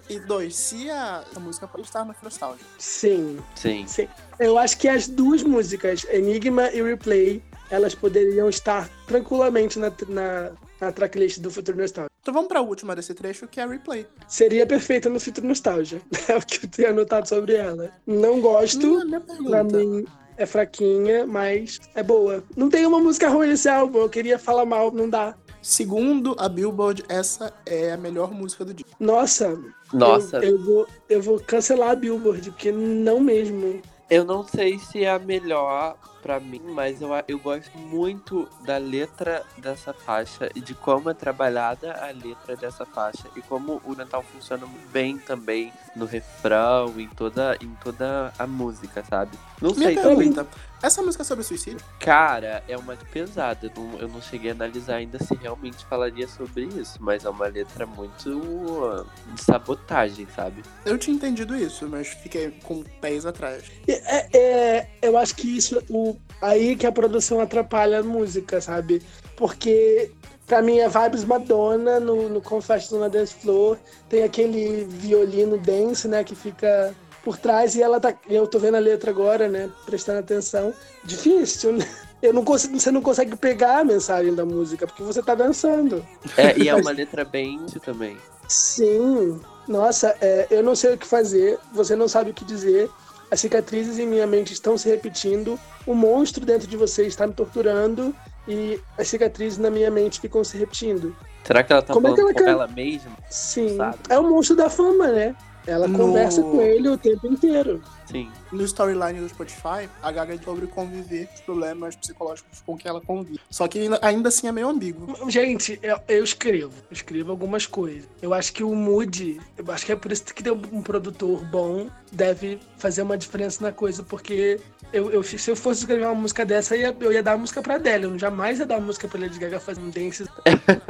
[0.09, 2.65] E dois, se a, a música pode estar no Nostalgia.
[2.79, 3.87] Sim, Sim.
[3.87, 4.09] sim.
[4.41, 10.51] Eu acho que as duas músicas, Enigma e Replay, elas poderiam estar tranquilamente na, na,
[10.81, 12.09] na tracklist do Futuro Nostalgia.
[12.21, 14.07] Então vamos pra última desse trecho, que é a replay.
[14.27, 16.01] Seria perfeita no Futuro Nostalgia.
[16.29, 17.91] É o que eu tenho anotado sobre ela.
[18.07, 19.05] Não gosto.
[19.05, 20.05] Não é Pra mim
[20.37, 22.45] é fraquinha, mas é boa.
[22.57, 25.35] Não tem uma música ruim nesse álbum, eu queria falar mal, não dá.
[25.61, 28.87] Segundo a Billboard, essa é a melhor música do dia.
[29.01, 29.59] Nossa,
[29.93, 33.83] Nossa, Eu, eu vou, eu vou cancelar a Billboard, porque não mesmo.
[34.09, 38.77] eu não sei se é a melhor pra mim, mas eu, eu gosto muito da
[38.77, 43.95] letra dessa faixa e de como é trabalhada a letra dessa faixa e como o
[43.95, 49.37] Natal funciona muito bem também no refrão, em toda, em toda a música, sabe?
[49.61, 50.17] Não Minha sei também.
[50.33, 50.47] pergunta,
[50.81, 51.81] essa música é sobre suicídio?
[51.99, 53.67] Cara, é uma pesada.
[53.75, 57.29] Eu não, eu não cheguei a analisar ainda se realmente falaria sobre isso, mas é
[57.31, 59.05] uma letra muito uh,
[59.35, 60.63] de sabotagem, sabe?
[60.85, 63.65] Eu tinha entendido isso, mas fiquei com pés atrás.
[63.89, 66.08] É, é- eu acho que isso, o,
[66.41, 69.03] aí que a produção atrapalha a música, sabe?
[69.37, 70.11] Porque
[70.47, 73.77] pra mim é vibes Madonna no, no Confession na Dance Floor,
[74.09, 78.15] tem aquele violino dance, né, que fica por trás e ela tá.
[78.29, 80.73] Eu tô vendo a letra agora, né, prestando atenção.
[81.05, 81.87] Difícil, né?
[82.21, 86.05] Eu não consigo, você não consegue pegar a mensagem da música, porque você tá dançando.
[86.37, 88.17] É, e é uma letra bem também.
[88.49, 92.91] Sim, nossa, é, eu não sei o que fazer, você não sabe o que dizer.
[93.31, 97.35] As cicatrizes em minha mente estão se repetindo, o monstro dentro de você está me
[97.35, 98.15] torturando
[98.47, 101.15] e as cicatrizes na minha mente ficam se repetindo.
[101.45, 103.13] Será que ela tá Como é que ela com can- ela mesma?
[103.29, 103.99] Sim, Sabe.
[104.09, 105.37] é o monstro da fama, né?
[105.67, 107.83] Ela No- conversa com ele o tempo inteiro.
[108.11, 108.31] Sim.
[108.53, 112.89] no storyline do Spotify, a Gaga é sobre conviver com os problemas psicológicos com que
[112.89, 113.41] ela convive.
[113.51, 115.31] Só que ainda- assim é meio ambíguo.
[115.31, 116.73] Gente, eu, eu escrevo.
[116.91, 118.09] Eu escrevo algumas coisas.
[118.23, 121.45] Eu acho que o mood, eu acho que é por isso que ter um produtor
[121.47, 124.59] bom deve fazer uma diferença na coisa, porque
[124.93, 127.39] eu, eu- se eu fosse escrever uma música dessa, eu ia, eu ia dar a
[127.39, 128.05] música pra Adele.
[128.05, 130.27] Eu jamais ia dar a música pra Lady Gaga fazendo dances.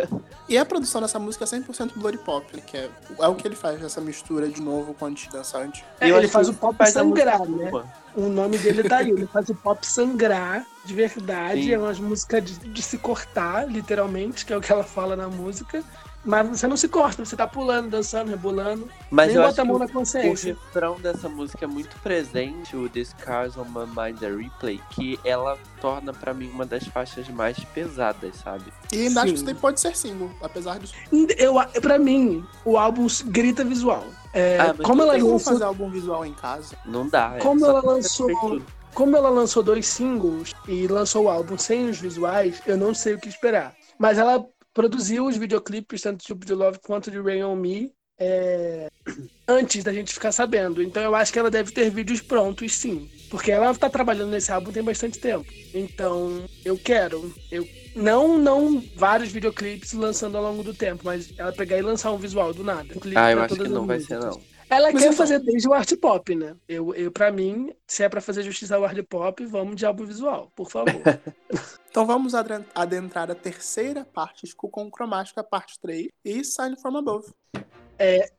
[0.48, 2.88] E a produção dessa música é 100% bloody pop, que é,
[3.20, 5.84] é o que ele faz, essa mistura de novo com antidançante.
[6.00, 7.70] É, ele faz o pop faz a sangrar, né?
[8.14, 9.10] O nome dele tá aí.
[9.10, 11.62] Ele faz o pop sangrar de verdade.
[11.64, 11.72] Sim.
[11.72, 15.28] É umas músicas de, de se cortar, literalmente, que é o que ela fala na
[15.28, 15.82] música.
[16.24, 18.88] Mas você não se corta, você tá pulando, dançando, rebolando.
[19.08, 20.54] Mas nem eu bota a mão o- na o consciência.
[20.66, 25.18] refrão dessa música é muito presente, o This Cars on My Mind a Replay, que
[25.24, 28.64] ela torna pra mim uma das faixas mais pesadas, sabe?
[28.92, 30.92] E ainda acho que isso daí pode ser single, apesar disso.
[31.38, 34.04] Eu, pra mim, o álbum grita visual.
[34.32, 36.76] É, Ah, como ela lançou fazer álbum visual em casa?
[36.84, 37.34] Não dá.
[37.36, 38.60] é Como ela lançou-.
[38.94, 43.14] Como ela lançou dois singles e lançou o álbum sem os visuais, eu não sei
[43.14, 43.74] o que esperar.
[43.98, 48.88] Mas ela produziu os videoclipes, tanto de de Love quanto de Rain On Me, é,
[49.46, 50.82] antes da gente ficar sabendo.
[50.82, 53.08] Então eu acho que ela deve ter vídeos prontos, sim.
[53.30, 55.46] Porque ela tá trabalhando nesse álbum tem bastante tempo.
[55.72, 57.32] Então eu quero.
[57.52, 62.12] Eu, não, não vários videoclipes lançando ao longo do tempo, mas ela pegar e lançar
[62.12, 62.88] um visual do nada.
[62.94, 64.40] Um clipe Ah, eu acho que não vai ser, não.
[64.70, 66.54] Ela Mas quer fazer desde o art pop, né?
[66.68, 70.04] Eu, eu, pra mim, se é pra fazer justiça ao art pop, vamos de álbum
[70.04, 70.92] visual, por favor.
[71.90, 77.32] Então vamos adentrar a terceira parte, com Cromática, parte 3, e Sign From Above.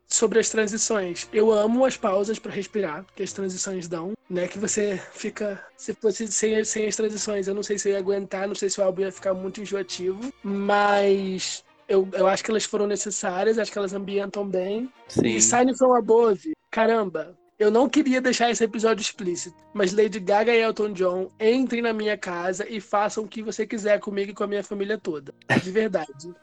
[0.07, 4.47] Sobre as transições, eu amo as pausas pra respirar, que as transições dão, né?
[4.47, 5.63] Que você fica.
[5.77, 8.71] Se fosse sem, sem as transições, eu não sei se eu ia aguentar, não sei
[8.71, 11.63] se o álbum ia ficar muito enjoativo, mas.
[11.87, 14.91] Eu, eu acho que elas foram necessárias, acho que elas ambientam bem.
[15.07, 15.27] Sim.
[15.27, 20.55] E Sign From Above, caramba, eu não queria deixar esse episódio explícito, mas Lady Gaga
[20.55, 24.33] e Elton John entrem na minha casa e façam o que você quiser comigo e
[24.33, 25.33] com a minha família toda.
[25.61, 26.33] De verdade.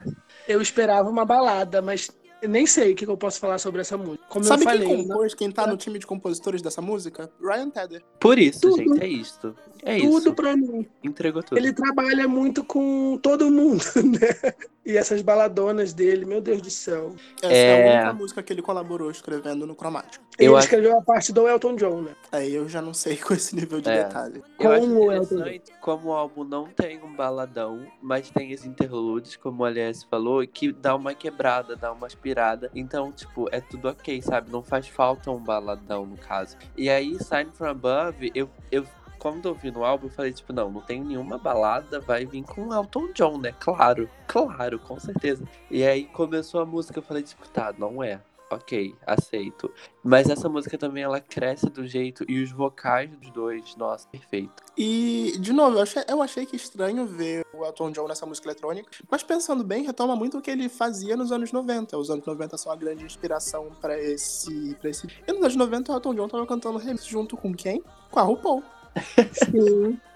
[0.47, 2.11] eu esperava uma balada, mas
[2.42, 4.25] eu nem sei o que eu posso falar sobre essa música.
[4.29, 5.03] Como Sabe eu falei, quem né?
[5.05, 7.31] compôs, quem tá no time de compositores dessa música?
[7.40, 8.03] Ryan Tedder.
[8.20, 8.77] Por isso, Tudo.
[8.77, 9.55] gente, é isto.
[9.83, 10.35] É tudo isso.
[10.35, 10.87] pra mim.
[11.05, 11.57] Entregou tudo.
[11.59, 14.55] Ele trabalha muito com todo mundo, né?
[14.85, 17.14] E essas baladonas dele, meu Deus do céu.
[17.42, 17.90] Essa é, É.
[17.90, 20.25] a única música que ele colaborou escrevendo no Cromática.
[20.38, 22.12] Ele Eu acho- escreveu a parte do Elton John, né?
[22.31, 24.05] Aí eu já não sei com esse nível de É.
[24.05, 24.42] detalhe.
[24.59, 25.44] Eu acho com o Elton
[25.81, 30.46] como o álbum não tem um baladão, mas tem os interludes, como a Aliás falou,
[30.46, 32.71] que dá uma quebrada, dá uma aspirada.
[32.75, 34.51] Então, tipo, é tudo ok, sabe?
[34.51, 36.57] Não faz falta um baladão, no caso.
[36.77, 38.85] E aí, Sign From Above, eu, eu
[39.19, 42.43] quando eu vi no álbum, eu falei, tipo, não, não tem nenhuma balada, vai vir
[42.43, 43.55] com Elton John, né?
[43.59, 45.45] Claro, claro, com certeza.
[45.71, 48.21] E aí começou a música, eu falei, tipo, tá, não é.
[48.49, 49.73] Ok, aceito.
[50.05, 54.63] Mas essa música também, ela cresce do jeito, e os vocais dos dois, nossa, perfeito.
[54.79, 58.47] E, de novo, eu achei, eu achei que estranho ver o Elton John nessa música
[58.47, 61.99] eletrônica, mas pensando bem, retoma muito o que ele fazia nos anos 90.
[61.99, 65.09] Os anos 90 são a grande inspiração pra esse, pra esse.
[65.27, 67.83] E nos anos 90 o Elton John tava cantando remix junto com quem?
[68.13, 68.63] Com a RuPaul.
[69.33, 69.99] Sim.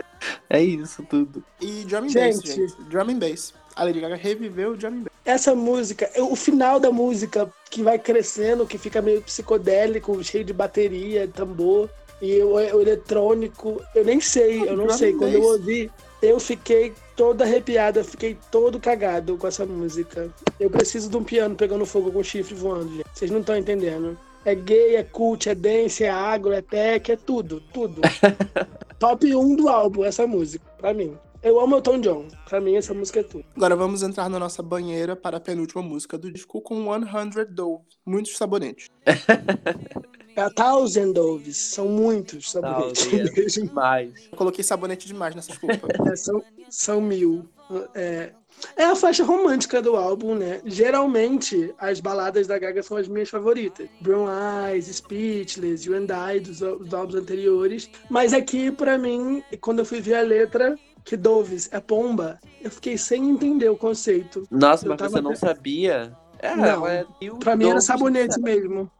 [0.50, 1.42] É isso tudo.
[1.58, 2.12] E Drum and Bass,
[2.42, 2.54] Gente.
[2.54, 2.82] gente.
[2.90, 3.54] Drum and Bass.
[3.74, 5.09] A Lady Gaga reviveu o Drum and Bass.
[5.30, 10.52] Essa música, o final da música que vai crescendo, que fica meio psicodélico, cheio de
[10.52, 11.88] bateria, tambor
[12.20, 15.12] e o, o eletrônico, eu nem sei, eu não Drum sei.
[15.12, 15.90] and Quando eu ouvi,
[16.20, 20.28] eu fiquei todo arrepiado, eu fiquei todo cagado com essa música.
[20.58, 23.06] Eu preciso de um piano pegando fogo com chifre voando, gente.
[23.12, 24.18] Vocês não estão entendendo.
[24.44, 28.00] É gay, é cult, é dance, é agro, é tech, é tudo, tudo.
[28.98, 31.16] Top 1 do álbum, essa música, pra mim.
[31.42, 32.28] Eu amo Elton John.
[32.46, 33.44] Pra mim, essa música é tudo.
[33.56, 37.84] Agora vamos entrar na nossa banheira para a penúltima música do disco com 100 Dove.
[38.04, 38.88] Muitos sabonetes.
[40.36, 43.70] A Thousand Doves, são muitos sabonetes Thousand.
[43.74, 44.12] Mas.
[44.30, 45.88] Eu coloquei sabonete demais nessa desculpa.
[46.10, 47.48] É, são, são mil.
[47.94, 48.32] É,
[48.76, 50.60] é a faixa romântica do álbum, né?
[50.64, 53.88] Geralmente, as baladas da Gaga são as minhas favoritas.
[54.00, 57.90] Brown Eyes, Speechless, You and I, dos, dos álbuns anteriores.
[58.08, 62.70] Mas aqui, pra mim, quando eu fui ver a letra, que Doves é pomba, eu
[62.70, 64.46] fiquei sem entender o conceito.
[64.50, 66.12] Nossa, Eu mas você não até- sabia?
[66.38, 66.86] É, Não.
[66.86, 68.90] é mil Pra mim era sabonete mesmo.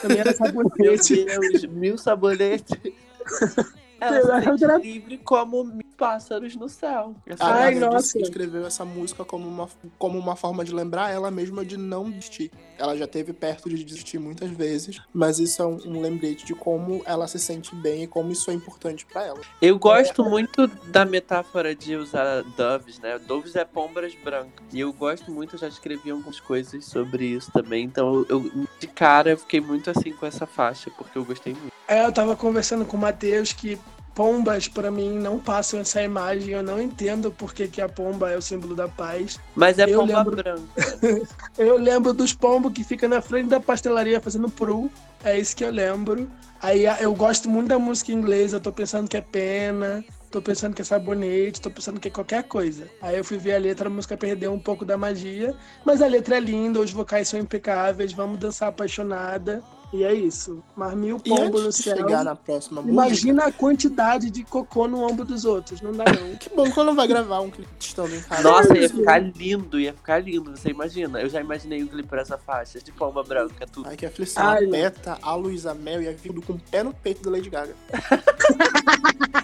[0.00, 1.24] Pra mim era Meu sabonete.
[1.24, 2.76] Deus, mil sabonetes.
[4.00, 7.14] Ela se sente livre como mil pássaros no céu.
[7.26, 8.18] Essa A Ai, nossa.
[8.20, 12.52] escreveu essa música como uma, como uma forma de lembrar ela mesma de não desistir.
[12.78, 16.54] Ela já teve perto de desistir muitas vezes, mas isso é um, um lembrete de
[16.54, 19.40] como ela se sente bem e como isso é importante pra ela.
[19.60, 23.18] Eu gosto muito da metáfora de usar doves, né?
[23.18, 24.64] Doves é pombras brancas.
[24.72, 27.84] E eu gosto muito, eu já escrevi algumas coisas sobre isso também.
[27.84, 31.72] Então, eu, de cara, eu fiquei muito assim com essa faixa, porque eu gostei muito.
[31.88, 33.78] É, eu tava conversando com o Matheus que
[34.18, 36.48] pombas, para mim, não passam essa imagem.
[36.54, 39.38] Eu não entendo por que, que a pomba é o símbolo da paz.
[39.54, 40.62] Mas é Eu pomba lembro- branca.
[41.56, 44.90] Eu lembro dos pombos que ficam na frente da pastelaria fazendo pru.
[45.22, 46.28] É isso que eu lembro.
[46.60, 48.56] Aí eu gosto muito da música inglesa.
[48.56, 50.04] Eu tô pensando que é pena.
[50.32, 51.60] Tô pensando que é sabonete.
[51.60, 52.88] Tô pensando que é qualquer coisa.
[53.00, 55.54] Aí eu fui ver a letra, a música perdeu um pouco da magia.
[55.84, 58.12] Mas a letra é linda, os vocais são impecáveis.
[58.12, 59.62] Vamos dançar apaixonada.
[59.92, 60.62] E é isso.
[60.76, 61.96] Mas mil pombos no de céu.
[61.96, 65.80] chegar na próxima música, Imagina a quantidade de cocô no ombro dos outros.
[65.80, 66.36] Não dá, não.
[66.36, 68.42] que bom que não vai gravar um clipe estando em casa.
[68.42, 71.20] Nossa, ia ficar lindo, ia ficar lindo, você imagina.
[71.20, 73.88] Eu já imaginei o clipe por essa faixa, de pomba branca, tudo.
[73.88, 74.46] Ai, que aflição.
[74.46, 77.30] Ai, a Beta, a Luísa Mel e a Vindo com o pé no peito da
[77.30, 77.74] Lady Gaga.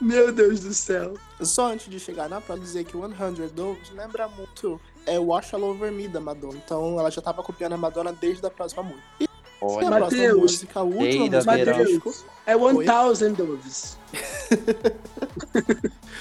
[0.00, 1.14] Meu Deus do céu.
[1.40, 5.62] Só antes de chegar na pra dizer que 100 Doves lembra muito é Wash All
[5.62, 6.58] Over Me da Madonna.
[6.64, 9.04] Então ela já tava copiando a Madonna desde a próxima música.
[9.20, 9.28] E
[9.66, 10.08] Olha, Mateus.
[10.08, 12.14] próxima música, a última disco.
[12.46, 13.96] É 1000 Doves.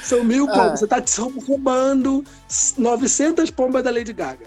[0.03, 0.53] São mil Ah.
[0.53, 0.79] pombas.
[0.79, 1.03] Você tá
[1.47, 2.23] roubando
[2.77, 4.45] 900 pombas da Lady Gaga.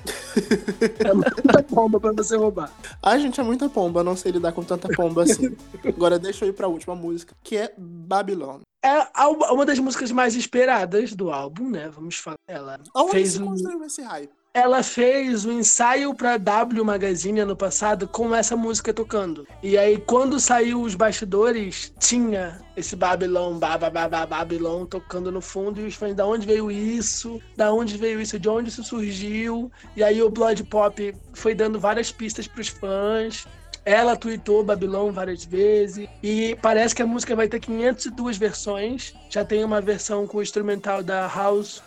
[1.05, 2.71] É muita pomba pra você roubar.
[3.03, 5.57] Ai, gente, é muita pomba, não sei lidar com tanta pomba assim.
[5.85, 8.61] Agora deixa eu ir pra última música, que é Babylon.
[8.83, 9.09] É
[9.51, 11.89] uma das músicas mais esperadas do álbum, né?
[11.93, 12.37] Vamos falar.
[12.47, 14.31] Ela Aonde fez se um, construiu esse hype?
[14.57, 19.47] Ela fez um ensaio pra W Magazine ano passado com essa música tocando.
[19.63, 25.79] E aí, quando saiu os bastidores, tinha esse Babylon, Baba, Baba, Babylon tocando no fundo.
[25.79, 27.39] E os fãs, da onde veio isso?
[27.55, 28.39] Da onde veio isso?
[28.39, 29.71] De onde isso surgiu?
[29.95, 33.47] E aí, o Blood Pop foi dando várias pistas pros fãs.
[33.87, 36.09] Ela tweetou Babylon várias vezes.
[36.21, 39.15] E parece que a música vai ter 502 versões.
[39.31, 41.81] Já tem uma versão com o instrumental da House,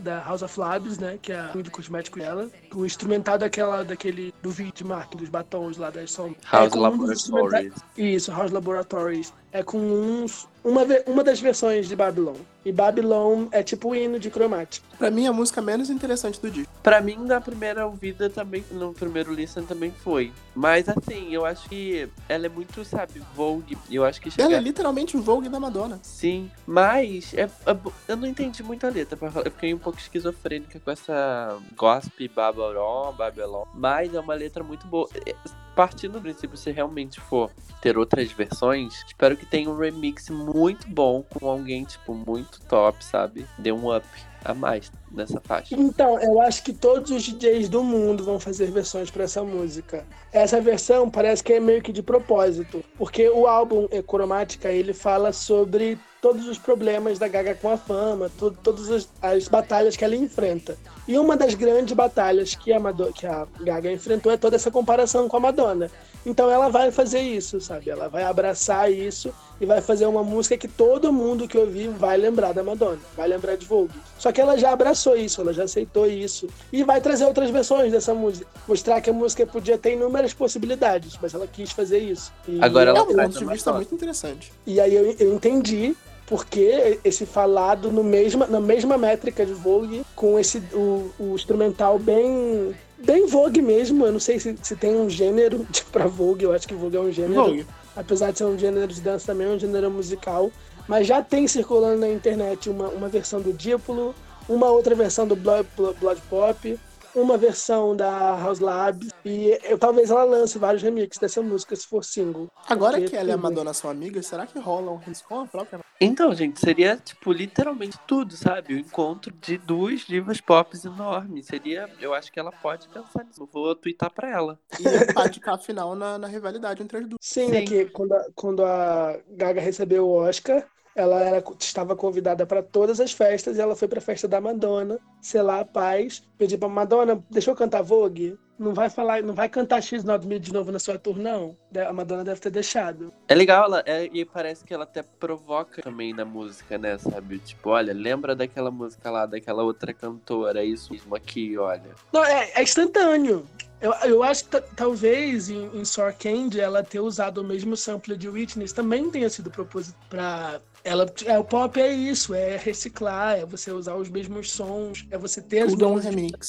[0.00, 1.16] da House of Labs, né?
[1.22, 2.50] Que é de cosmético dela.
[2.74, 6.36] O instrumental daquela, daquele, do vídeo de marketing dos batons lá das sombras.
[6.50, 7.82] House um dos instrumentais- Laboratories.
[7.96, 9.32] Isso, House Laboratories.
[9.52, 12.34] É com uns, uma, uma das versões de Babylon.
[12.64, 14.84] E Babylon é tipo o hino de cromática.
[14.98, 16.72] Pra mim, a música menos interessante do disco.
[16.82, 20.32] Pra mim, na primeira ouvida também, no primeiro listen também foi.
[20.56, 23.78] Mas assim, eu acho que ela é muito, sabe, Vogue.
[23.88, 24.42] E eu acho que chega.
[24.42, 26.00] Ela é literalmente o Vogue da Madonna.
[26.02, 27.76] Sim, mas é, é
[28.08, 29.16] eu não entendi muito a letra.
[29.16, 29.46] pra falar.
[29.46, 32.28] Eu fiquei um pouco esquizofrênica com essa gospel
[32.72, 33.64] Babylon, Babylon.
[33.74, 35.08] Mas é uma letra muito boa.
[35.26, 35.34] É,
[35.74, 37.50] Partindo do princípio, se realmente for
[37.82, 43.04] ter outras versões, espero que tenha um remix muito bom com alguém, tipo, muito top,
[43.04, 43.44] sabe?
[43.58, 44.06] Dê um up
[44.44, 45.74] a mais nessa faixa.
[45.76, 50.04] Então, eu acho que todos os DJs do mundo vão fazer versões pra essa música.
[50.32, 54.92] Essa versão parece que é meio que de propósito, porque o álbum é, Cromática ele
[54.92, 59.96] fala sobre todos os problemas da Gaga com a fama, tu- todas as, as batalhas
[59.96, 60.76] que ela enfrenta.
[61.06, 62.78] E uma das grandes batalhas que a,
[63.14, 65.90] que a Gaga enfrentou é toda essa comparação com a Madonna.
[66.26, 67.90] Então ela vai fazer isso, sabe?
[67.90, 72.16] Ela vai abraçar isso e vai fazer uma música que todo mundo que ouvir vai
[72.16, 73.94] lembrar da Madonna, vai lembrar de Vogue.
[74.18, 77.92] Só que ela já abraçou isso, ela já aceitou isso e vai trazer outras versões
[77.92, 82.32] dessa música, mostrar que a música podia ter inúmeras possibilidades, mas ela quis fazer isso.
[82.48, 84.52] E Agora É ela um traz ponto de uma vista muito interessante.
[84.66, 85.94] e aí eu, eu entendi
[86.26, 91.98] porque esse falado no mesma, na mesma métrica de Vogue, com esse o, o instrumental
[91.98, 94.06] bem bem Vogue mesmo.
[94.06, 97.00] Eu não sei se, se tem um gênero pra Vogue, eu acho que Vogue é
[97.00, 97.44] um gênero.
[97.44, 97.66] Vogue.
[97.96, 100.50] Apesar de ser um gênero de dança também, é um gênero musical.
[100.88, 104.14] Mas já tem circulando na internet uma, uma versão do Diplo,
[104.48, 105.66] uma outra versão do Blood,
[106.00, 106.78] Blood Pop,
[107.14, 109.10] uma versão da House Labs.
[109.24, 112.50] E eu, talvez ela lance vários remixes dessa música se for single.
[112.68, 113.36] Agora que ela e a.
[113.36, 117.32] Madonna são amigas, será que rola um remix com a própria Então, gente, seria, tipo,
[117.32, 118.74] literalmente tudo, sabe?
[118.74, 121.46] O encontro de duas divas pop enormes.
[121.46, 123.42] Seria, eu acho que ela pode pensar nisso.
[123.42, 124.58] Eu vou twittar pra ela.
[124.80, 127.18] E cá final na, na rivalidade entre as duas.
[127.20, 127.56] Sim, Sim.
[127.56, 132.62] é que quando a, quando a Gaga recebeu o Oscar, ela era, estava convidada para
[132.62, 136.58] todas as festas e ela foi para a festa da Madonna, selar a paz, pedir
[136.58, 138.38] para Madonna, deixa eu cantar Vogue?
[138.58, 141.56] Não vai falar, não vai cantar X Not Me de novo na sua tour, não.
[141.76, 143.12] A Madonna deve ter deixado.
[143.26, 147.40] É legal, ela, é- e parece que ela até provoca também na música, né, sabe?
[147.40, 151.90] Tipo, olha, lembra daquela música lá, daquela outra cantora, é isso mesmo aqui, olha.
[152.12, 153.44] Não, é, é instantâneo.
[153.80, 157.76] Eu, eu acho que ta- talvez em, em Sour Candy ela ter usado o mesmo
[157.76, 161.12] sample de Witness também tenha sido propósito para ela.
[161.26, 165.42] É, o pop é isso, é reciclar, é você usar os mesmos sons, é você
[165.42, 166.48] ter as Tudo é um mesmas remix.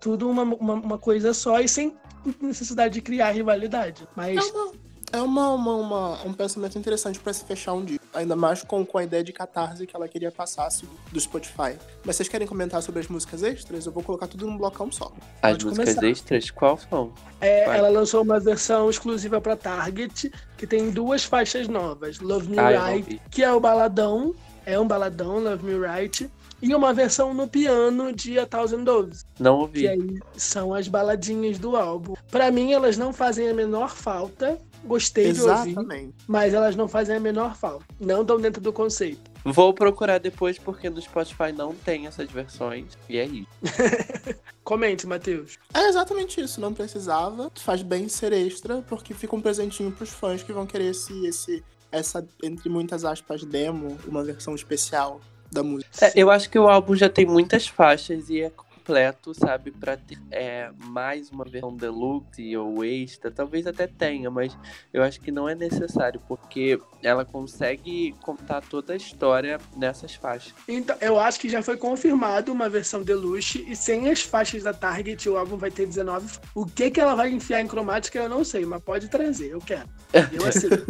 [0.00, 1.94] Tudo uma, uma, uma coisa só e sem
[2.40, 4.06] necessidade de criar rivalidade.
[4.16, 4.36] Mas
[5.12, 7.98] É uma, é uma, uma- um pensamento interessante pra se fechar um dia.
[8.14, 11.76] ainda mais com, com a ideia de catarse que ela queria passar assim, do Spotify.
[12.04, 13.86] Mas vocês querem comentar sobre as músicas extras?
[13.86, 15.12] Eu vou colocar tudo num blocão só.
[15.42, 16.06] As Pode músicas começar.
[16.08, 17.12] extras, qual são?
[17.40, 22.18] É, ela lançou uma versão exclusiva pra Target, que tem duas faixas novas.
[22.20, 24.34] Love Me Ah, Right, que é o baladão,
[24.66, 26.30] é um baladão, Love Me Right,
[26.62, 29.80] e uma versão no piano de A Thousand Doves, Não ouvi.
[29.80, 32.14] que aí são as baladinhas do álbum.
[32.30, 34.60] Pra mim, elas não fazem a menor falta.
[34.82, 36.14] Gostei de ouvir, Exatamente.
[36.26, 37.84] mas elas não fazem a menor falta.
[38.00, 39.30] Não estão dentro do conceito.
[39.44, 42.96] Vou procurar depois porque no Spotify não tem essas versões.
[43.08, 43.46] E é isso.
[44.64, 45.58] Comente, Matheus.
[45.74, 47.50] É exatamente isso, não precisava.
[47.56, 51.62] Faz bem ser extra, porque fica um presentinho pros fãs que vão querer esse, esse
[51.92, 56.06] essa, entre muitas aspas, demo, uma versão especial da música.
[56.06, 58.50] É, eu acho que o álbum já tem muitas faixas e é
[58.80, 59.70] completo, sabe?
[59.70, 63.30] Pra ter é, mais uma versão deluxe ou extra.
[63.30, 64.56] Talvez até tenha, mas
[64.92, 70.54] eu acho que não é necessário, porque ela consegue contar toda a história nessas faixas.
[70.66, 74.72] Então, eu acho que já foi confirmado uma versão deluxe e sem as faixas da
[74.72, 76.38] Target o álbum vai ter 19.
[76.54, 79.60] O que que ela vai enfiar em cromática eu não sei, mas pode trazer, eu
[79.60, 79.88] quero.
[80.30, 80.86] Eu aceito.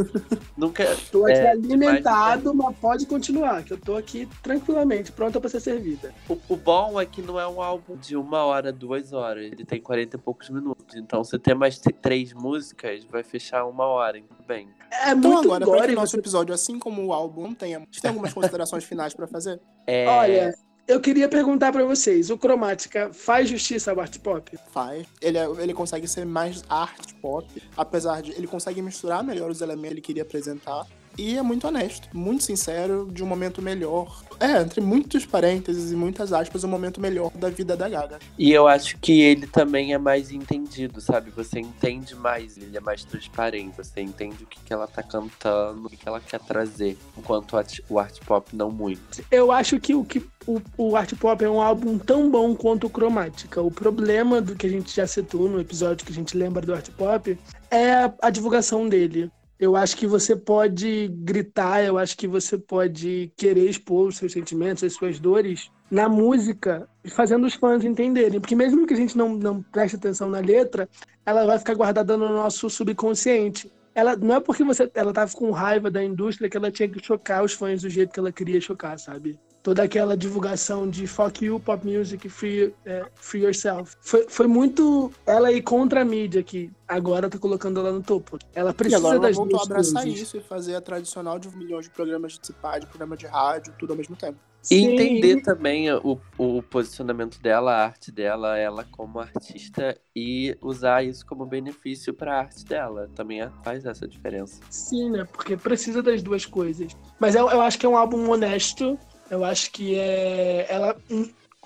[0.56, 0.84] Nunca.
[1.10, 5.60] Tô aqui É, alimentado, mas pode continuar, que eu tô aqui tranquilamente, pronta pra ser
[5.60, 6.14] servida.
[6.28, 9.44] O, o bom é que não é um álbum de uma hora, duas horas.
[9.46, 10.96] Ele tem 40 e poucos minutos.
[10.96, 14.24] Então, se ter mais três músicas, vai fechar uma hora, hein?
[14.28, 14.68] tudo bem.
[14.90, 16.18] É Então muito agora, para gore que o nosso você...
[16.18, 17.86] episódio, assim como o álbum, não.
[17.90, 19.60] Você tem algumas considerações finais pra fazer?
[19.86, 20.54] É, Olha,
[20.88, 24.58] eu queria perguntar pra vocês, o Cromática faz justiça ao art pop?
[24.72, 25.06] Faz.
[25.20, 28.32] Ele, é- ele consegue ser mais art pop, apesar de...
[28.32, 30.84] Ele consegue misturar melhor os elementos que ele queria apresentar.
[31.20, 34.24] E é muito honesto, muito sincero, de um momento melhor.
[34.40, 38.18] É, entre muitos parênteses e muitas aspas, um momento melhor da vida da Gaga.
[38.38, 41.30] E eu acho que ele também é mais entendido, sabe?
[41.32, 43.76] Você entende mais, ele é mais transparente.
[43.76, 46.96] Você entende o que, que ela tá cantando, o que, que ela quer trazer.
[47.18, 47.52] Enquanto
[47.90, 49.22] o art, pop não muito.
[49.30, 52.86] Eu acho que o que o, o art pop é um álbum tão bom quanto
[52.86, 53.60] o Cromática.
[53.60, 56.72] O problema do que a gente já citou no episódio que a gente lembra do
[56.72, 57.38] art pop
[57.70, 59.30] é a divulgação dele.
[59.60, 64.32] Eu acho que você pode gritar, eu acho que você pode querer expor os seus
[64.32, 68.40] sentimentos, as suas dores na música, fazendo os fãs entenderem.
[68.40, 70.88] Porque mesmo que a gente não, não preste atenção na letra,
[71.26, 73.70] ela vai ficar guardada no nosso subconsciente.
[73.94, 77.04] Ela, não é porque você, ela tava com raiva da indústria que ela tinha que
[77.04, 79.38] chocar os fãs do jeito que ela queria chocar, sabe?
[79.62, 83.94] Toda aquela divulgação de fuck you, pop music, free, é, free yourself.
[84.00, 88.38] Foi, foi muito ela ir contra a mídia que agora tá colocando ela no topo.
[88.54, 90.20] Ela E precisa agora ela das voltou a duas abraçar coisas.
[90.20, 93.74] isso e fazer a tradicional de milhões de programas de cipar, de programa de rádio,
[93.78, 94.38] tudo ao mesmo tempo.
[94.70, 94.92] E Sim.
[94.92, 101.24] entender também o, o posicionamento dela, a arte dela, ela como artista, e usar isso
[101.24, 103.10] como benefício pra arte dela.
[103.14, 104.60] Também é- faz essa diferença.
[104.70, 105.24] Sim, né?
[105.24, 106.92] Porque precisa das duas coisas.
[107.18, 108.98] Mas eu, eu acho que é um álbum honesto.
[109.30, 110.66] Eu acho que é.
[110.68, 110.96] Ela,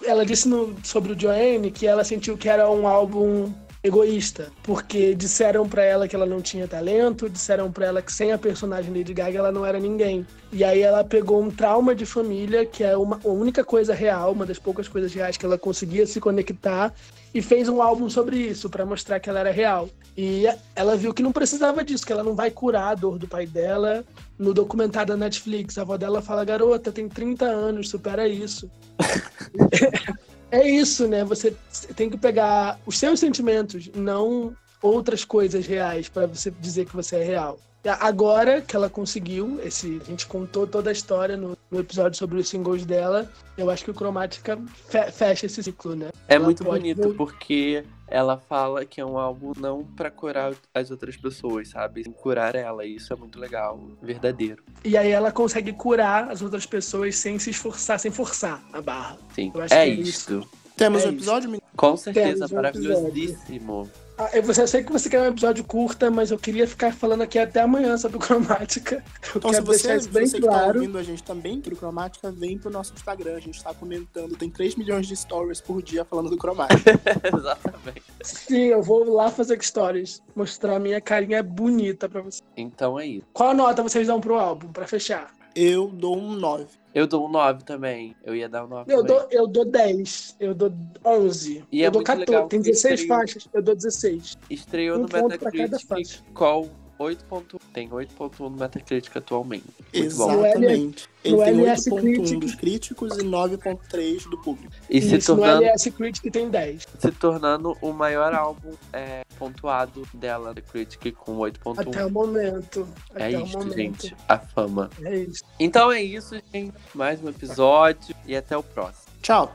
[0.04, 3.52] ela disse no- sobre o Joanne que ela sentiu que era um álbum
[3.82, 8.32] egoísta, porque disseram pra ela que ela não tinha talento, disseram pra ela que sem
[8.32, 10.26] a personagem Lady Gaga ela não era ninguém.
[10.50, 14.32] E aí ela pegou um trauma de família, que é uma, a única coisa real,
[14.32, 16.94] uma das poucas coisas reais que ela conseguia se conectar,
[17.34, 19.90] e fez um álbum sobre isso, pra mostrar que ela era real.
[20.16, 20.44] E
[20.76, 23.44] ela viu que não precisava disso, que ela não vai curar a dor do pai
[23.44, 24.04] dela.
[24.38, 28.70] No documentário da Netflix, a avó dela fala: garota, tem 30 anos, supera isso.
[30.52, 31.24] é isso, né?
[31.24, 31.56] Você
[31.96, 37.16] tem que pegar os seus sentimentos, não outras coisas reais, pra você dizer que você
[37.16, 37.58] é real.
[38.00, 42.38] Agora que ela conseguiu, esse, a gente contou toda a história no, no episódio sobre
[42.38, 44.58] os singles dela, eu acho que o Cromática
[44.88, 46.08] fe- fecha esse ciclo, né?
[46.28, 50.54] É Ela muito pode bonito porque ela fala que é um álbum não pra curar
[50.74, 52.04] as outras pessoas, sabe?
[52.04, 52.84] Curar ela.
[52.84, 54.62] E isso é muito legal, verdadeiro.
[54.84, 59.18] E aí ela consegue curar as outras pessoas sem se esforçar, sem forçar a barra.
[59.34, 59.50] Sim.
[59.54, 60.46] Eu acho É que é isso.
[60.76, 61.62] Temos É um episódio, menino?
[61.76, 63.90] Com certeza, Temos um maravilhosíssimo.
[63.94, 66.92] Ah, eu, você- eu sei que você quer um episódio curta, mas eu queria ficar
[66.92, 69.02] falando aqui até amanhã sobre cromática.
[69.34, 70.78] Eu Então, se você, deixar isso bem você que tá claro.
[70.78, 73.34] ouvindo a gente também, do Cromática, vem pro nosso Instagram.
[73.36, 74.36] A gente tá comentando.
[74.36, 76.92] Tem 3 milhões de stories por dia falando do Cromática.
[77.36, 78.02] Exatamente.
[78.22, 82.40] Sim, eu vou lá fazer stories, mostrar minha carinha bonita pra você.
[82.56, 83.26] Então é isso.
[83.32, 85.32] Qual nota vocês dão pro álbum, pra fechar?
[85.54, 86.66] Eu dou um 9.
[86.94, 88.14] Eu dou um 9 também.
[88.24, 88.92] Eu ia dar um 9.
[88.92, 90.36] Eu dou, eu dou 10.
[90.38, 90.72] Eu dou
[91.04, 91.64] 11.
[91.70, 92.48] E é eu é dou 14.
[92.48, 93.48] Tem 16 estreou, faixas.
[93.52, 94.38] Eu dou 16.
[94.48, 96.22] Estreou um no Metacritic.
[96.32, 97.60] Qual 8.1.
[97.72, 99.64] Tem 8.1 no Metacritic atualmente.
[99.92, 101.08] Exatamente.
[101.24, 104.72] Ele tem 8.1 dos críticos e 9.3 do público.
[104.88, 106.86] E Isso, se tornando, no LS Critic tem 10.
[106.98, 111.88] Se tornando o maior álbum é, pontuado dela, The Critic, com 8.1.
[111.88, 112.86] Até o momento.
[113.14, 114.16] É até é isso, gente.
[114.28, 114.90] A fama.
[115.02, 115.42] É isso.
[115.58, 116.74] Então é isso, gente.
[116.94, 119.04] Mais um episódio e até o próximo.
[119.22, 119.52] Tchau.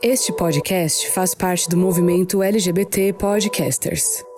[0.00, 4.22] Este podcast faz parte do movimento LGBT Podcasters.